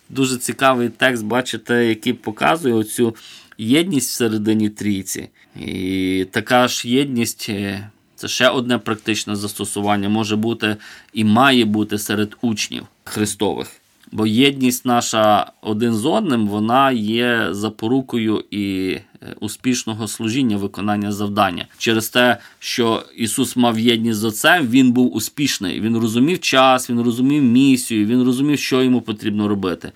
Дуже 0.09 0.37
цікавий 0.37 0.89
текст, 0.89 1.25
бачите, 1.25 1.85
який 1.85 2.13
показує 2.13 2.73
оцю 2.73 3.15
єдність 3.57 4.09
всередині 4.09 4.69
трійці. 4.69 5.29
І 5.59 6.25
така 6.31 6.67
ж 6.67 6.89
єдність 6.89 7.45
е, 7.49 7.89
це 8.15 8.27
ще 8.27 8.49
одне 8.49 8.77
практичне 8.77 9.35
застосування 9.35 10.09
може 10.09 10.35
бути 10.35 10.77
і 11.13 11.23
має 11.23 11.65
бути 11.65 11.97
серед 11.97 12.37
учнів 12.41 12.83
Христових. 13.03 13.76
Бо 14.11 14.27
єдність 14.27 14.85
наша 14.85 15.51
один 15.61 15.93
з 15.93 16.05
одним, 16.05 16.47
вона 16.47 16.91
є 16.91 17.47
запорукою 17.51 18.43
і 18.51 18.89
е, 18.89 19.03
успішного 19.39 20.07
служіння, 20.07 20.57
виконання 20.57 21.11
завдання. 21.11 21.65
Через 21.77 22.09
те, 22.09 22.37
що 22.59 23.03
Ісус 23.17 23.55
мав 23.55 23.79
єдність 23.79 24.19
з 24.19 24.23
Отцем, 24.23 24.67
Він 24.67 24.91
був 24.91 25.15
успішний. 25.15 25.81
Він 25.81 25.97
розумів 25.97 26.39
час, 26.39 26.89
він 26.89 27.01
розумів 27.01 27.43
місію, 27.43 28.05
він 28.05 28.23
розумів, 28.23 28.59
що 28.59 28.83
йому 28.83 29.01
потрібно 29.01 29.47
робити. 29.47 29.91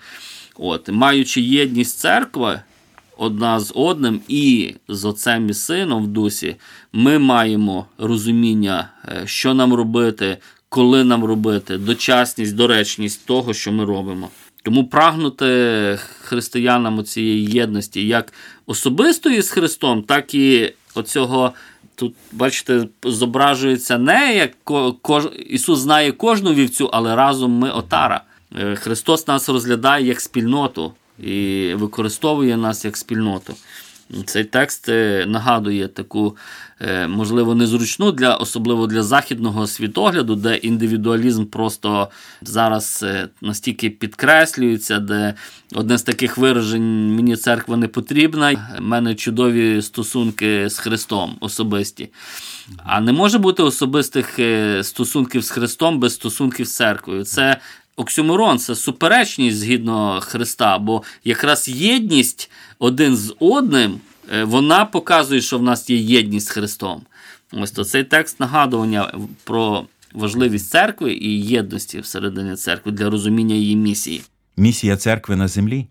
От, 0.56 0.88
маючи 0.88 1.40
єдність 1.40 1.98
церкви 1.98 2.60
одна 3.16 3.60
з 3.60 3.72
одним 3.74 4.20
і 4.28 4.74
з 4.88 5.04
Отцем 5.04 5.50
і 5.50 5.54
Сином 5.54 6.04
в 6.04 6.06
дусі, 6.06 6.56
ми 6.92 7.18
маємо 7.18 7.86
розуміння, 7.98 8.88
е, 9.08 9.22
що 9.26 9.54
нам 9.54 9.74
робити, 9.74 10.38
коли 10.72 11.04
нам 11.04 11.24
робити, 11.24 11.78
дочасність, 11.78 12.54
доречність 12.54 13.26
того, 13.26 13.54
що 13.54 13.72
ми 13.72 13.84
робимо. 13.84 14.28
Тому 14.62 14.86
прагнути 14.86 15.98
християнам 16.20 17.04
цієї 17.04 17.44
єдності 17.44 18.06
як 18.06 18.32
особистої 18.66 19.42
з 19.42 19.50
Христом, 19.50 20.02
так 20.02 20.34
і 20.34 20.72
оцього. 20.94 21.52
Тут, 21.94 22.14
бачите, 22.32 22.86
зображується 23.04 23.98
не 23.98 24.36
як 24.36 24.50
кож... 25.02 25.28
Ісус 25.46 25.78
знає 25.78 26.12
кожну 26.12 26.54
вівцю, 26.54 26.90
але 26.92 27.16
разом 27.16 27.52
ми 27.52 27.70
отара. 27.70 28.20
Е, 28.60 28.76
Христос 28.76 29.28
нас 29.28 29.48
розглядає 29.48 30.06
як 30.06 30.20
спільноту 30.20 30.92
і 31.18 31.70
використовує 31.74 32.56
нас 32.56 32.84
як 32.84 32.96
спільноту. 32.96 33.54
Цей 34.26 34.44
текст 34.44 34.88
е, 34.88 35.24
нагадує 35.28 35.88
таку, 35.88 36.36
е, 36.80 37.06
можливо, 37.08 37.54
незручну 37.54 38.12
для 38.12 38.34
особливо 38.34 38.86
для 38.86 39.02
західного 39.02 39.66
світогляду, 39.66 40.34
де 40.34 40.56
індивідуалізм 40.56 41.44
просто 41.44 42.08
зараз 42.42 43.00
е, 43.02 43.28
настільки 43.40 43.90
підкреслюється, 43.90 44.98
де 44.98 45.34
одне 45.74 45.98
з 45.98 46.02
таких 46.02 46.38
виражень 46.38 47.14
мені 47.14 47.36
церква 47.36 47.76
не 47.76 47.88
потрібна. 47.88 48.76
У 48.78 48.82
мене 48.82 49.14
чудові 49.14 49.82
стосунки 49.82 50.68
з 50.70 50.78
Христом 50.78 51.36
особисті. 51.40 52.08
А 52.84 53.00
не 53.00 53.12
може 53.12 53.38
бути 53.38 53.62
особистих 53.62 54.38
стосунків 54.82 55.44
з 55.44 55.50
Христом 55.50 56.00
без 56.00 56.14
стосунків 56.14 56.66
з 56.66 56.76
церквою. 56.76 57.24
Це 57.24 57.60
оксюморон, 57.96 58.58
це 58.58 58.74
суперечність 58.74 59.56
згідно 59.56 60.20
Христа, 60.20 60.78
бо 60.78 61.02
якраз 61.24 61.68
єдність 61.68 62.50
один 62.78 63.16
з 63.16 63.34
одним, 63.38 64.00
е, 64.32 64.44
вона 64.44 64.84
показує, 64.84 65.40
що 65.40 65.58
в 65.58 65.62
нас 65.62 65.90
є 65.90 65.96
єдність 65.96 66.46
з 66.46 66.50
Христом. 66.50 67.02
Ось 67.52 67.70
то 67.70 67.84
цей 67.84 68.04
текст 68.04 68.40
нагадування 68.40 69.12
про 69.44 69.86
важливість 70.14 70.70
церкви 70.70 71.12
і 71.12 71.40
єдності 71.40 72.00
всередині 72.00 72.56
церкви 72.56 72.92
для 72.92 73.10
розуміння 73.10 73.54
її 73.54 73.76
місії. 73.76 74.22
Місія 74.56 74.96
церкви 74.96 75.36
на 75.36 75.48
землі 75.48 75.86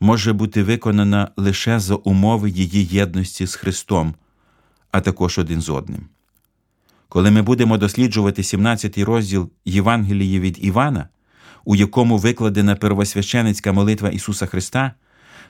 може 0.00 0.32
бути 0.32 0.62
виконана 0.62 1.28
лише 1.36 1.80
за 1.80 1.94
умови 1.94 2.50
її 2.50 2.84
єдності 2.84 3.46
з 3.46 3.54
Христом, 3.54 4.14
а 4.90 5.00
також 5.00 5.38
один 5.38 5.60
з 5.60 5.68
одним. 5.68 6.08
Коли 7.08 7.30
ми 7.30 7.42
будемо 7.42 7.78
досліджувати 7.78 8.42
17 8.42 8.98
розділ 8.98 9.50
Євангелії 9.64 10.40
від 10.40 10.64
Івана, 10.64 11.08
у 11.66 11.76
якому 11.76 12.18
викладена 12.18 12.76
первосвященицька 12.76 13.72
молитва 13.72 14.08
Ісуса 14.08 14.46
Христа, 14.46 14.92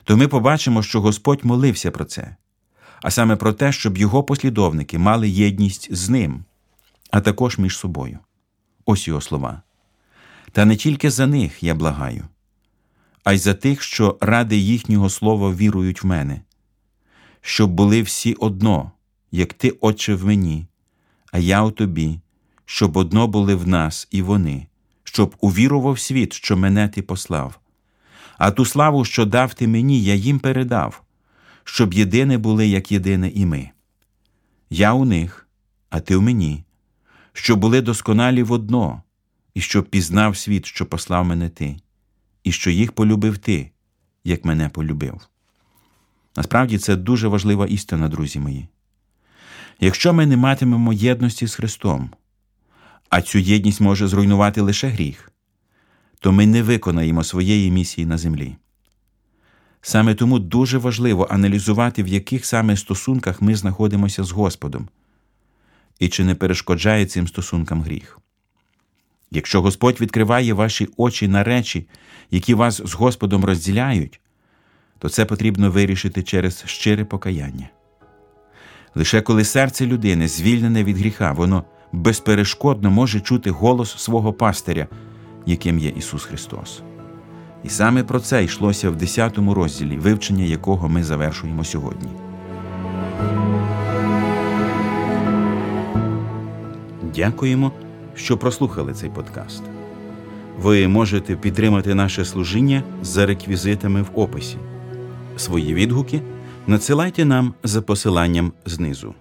то 0.03 0.17
ми 0.17 0.27
побачимо, 0.27 0.83
що 0.83 1.01
Господь 1.01 1.45
молився 1.45 1.91
про 1.91 2.05
це, 2.05 2.35
а 3.01 3.11
саме 3.11 3.35
про 3.35 3.53
те, 3.53 3.71
щоб 3.71 3.97
його 3.97 4.23
послідовники 4.23 4.97
мали 4.97 5.29
єдність 5.29 5.95
з 5.95 6.09
ним, 6.09 6.43
а 7.11 7.21
також 7.21 7.57
між 7.57 7.77
собою. 7.77 8.19
Ось 8.85 9.07
його 9.07 9.21
слова. 9.21 9.61
Та 10.51 10.65
не 10.65 10.75
тільки 10.75 11.09
за 11.09 11.27
них 11.27 11.63
я 11.63 11.75
благаю, 11.75 12.23
а 13.23 13.33
й 13.33 13.37
за 13.37 13.53
тих, 13.53 13.81
що 13.81 14.17
ради 14.21 14.57
їхнього 14.57 15.09
слова 15.09 15.51
вірують 15.51 16.03
в 16.03 16.07
мене, 16.07 16.41
щоб 17.41 17.71
були 17.71 18.01
всі 18.01 18.33
одно, 18.33 18.91
як 19.31 19.53
ти, 19.53 19.69
Отче, 19.69 20.15
в 20.15 20.25
мені, 20.25 20.67
а 21.31 21.39
я 21.39 21.63
у 21.63 21.71
тобі, 21.71 22.19
щоб 22.65 22.97
одно 22.97 23.27
були 23.27 23.55
в 23.55 23.67
нас 23.67 24.07
і 24.11 24.21
вони, 24.21 24.67
щоб 25.17 25.35
увірував 25.41 25.99
світ, 25.99 26.33
що 26.33 26.57
мене 26.57 26.87
ти 26.87 27.01
послав. 27.01 27.59
А 28.37 28.51
ту 28.51 28.65
славу, 28.65 29.05
що 29.05 29.25
дав 29.25 29.53
ти 29.53 29.67
мені, 29.67 30.03
я 30.03 30.15
їм 30.15 30.39
передав, 30.39 31.03
щоб 31.63 31.93
єдине 31.93 32.37
були, 32.37 32.67
як 32.67 32.91
єдине 32.91 33.29
і 33.29 33.45
ми. 33.45 33.69
Я 34.69 34.93
у 34.93 35.05
них, 35.05 35.47
а 35.89 35.99
ти 35.99 36.17
в 36.17 36.21
мені, 36.21 36.63
щоб 37.33 37.59
були 37.59 37.81
досконалі 37.81 38.43
в 38.43 38.51
одно, 38.51 39.03
і 39.53 39.61
щоб 39.61 39.85
пізнав 39.85 40.37
світ, 40.37 40.65
що 40.65 40.85
послав 40.85 41.25
мене 41.25 41.49
ти, 41.49 41.77
і 42.43 42.51
що 42.51 42.71
їх 42.71 42.91
полюбив 42.91 43.37
ти, 43.37 43.71
як 44.23 44.45
мене 44.45 44.69
полюбив. 44.69 45.21
Насправді 46.35 46.77
це 46.77 46.95
дуже 46.95 47.27
важлива 47.27 47.67
істина, 47.67 48.09
друзі 48.09 48.39
мої. 48.39 48.67
Якщо 49.79 50.13
ми 50.13 50.25
не 50.25 50.37
матимемо 50.37 50.93
єдності 50.93 51.47
з 51.47 51.55
Христом, 51.55 52.09
а 53.09 53.21
цю 53.21 53.39
єдність 53.39 53.81
може 53.81 54.07
зруйнувати 54.07 54.61
лише 54.61 54.87
гріх, 54.87 55.31
то 56.19 56.31
ми 56.31 56.45
не 56.45 56.63
виконаємо 56.63 57.23
своєї 57.23 57.71
місії 57.71 58.07
на 58.07 58.17
землі. 58.17 58.55
Саме 59.81 60.15
тому 60.15 60.39
дуже 60.39 60.77
важливо 60.77 61.27
аналізувати, 61.29 62.03
в 62.03 62.07
яких 62.07 62.45
саме 62.45 62.77
стосунках 62.77 63.41
ми 63.41 63.55
знаходимося 63.55 64.23
з 64.23 64.31
Господом, 64.31 64.87
і 65.99 66.09
чи 66.09 66.23
не 66.23 66.35
перешкоджає 66.35 67.05
цим 67.05 67.27
стосункам 67.27 67.81
гріх. 67.81 68.19
Якщо 69.31 69.61
Господь 69.61 70.01
відкриває 70.01 70.53
ваші 70.53 70.87
очі 70.97 71.27
на 71.27 71.43
речі, 71.43 71.87
які 72.31 72.53
вас 72.53 72.81
з 72.85 72.93
Господом 72.93 73.45
розділяють, 73.45 74.21
то 74.99 75.09
це 75.09 75.25
потрібно 75.25 75.71
вирішити 75.71 76.23
через 76.23 76.63
щире 76.65 77.05
покаяння. 77.05 77.69
Лише 78.95 79.21
коли 79.21 79.43
серце 79.43 79.85
людини 79.85 80.27
звільнене 80.27 80.83
від 80.83 80.97
гріха, 80.97 81.31
воно 81.31 81.63
безперешкодно 81.91 82.91
може 82.91 83.19
чути 83.19 83.51
голос 83.51 83.97
свого 83.97 84.33
пастиря, 84.33 84.87
яким 85.45 85.79
є 85.79 85.89
Ісус 85.89 86.25
Христос. 86.25 86.81
І 87.63 87.69
саме 87.69 88.03
про 88.03 88.19
це 88.19 88.43
йшлося 88.43 88.89
в 88.89 88.95
10 88.95 89.37
розділі, 89.37 89.97
вивчення 89.97 90.43
якого 90.43 90.89
ми 90.89 91.03
завершуємо 91.03 91.63
сьогодні. 91.63 92.09
Дякуємо, 97.15 97.71
що 98.15 98.37
прослухали 98.37 98.93
цей 98.93 99.09
подкаст. 99.09 99.63
Ви 100.61 100.87
можете 100.87 101.35
підтримати 101.35 101.95
наше 101.95 102.25
служіння 102.25 102.83
за 103.01 103.25
реквізитами 103.25 104.01
в 104.01 104.09
описі. 104.13 104.57
Свої 105.37 105.73
відгуки 105.73 106.21
надсилайте 106.67 107.25
нам 107.25 107.53
за 107.63 107.81
посиланням 107.81 108.51
знизу. 108.65 109.13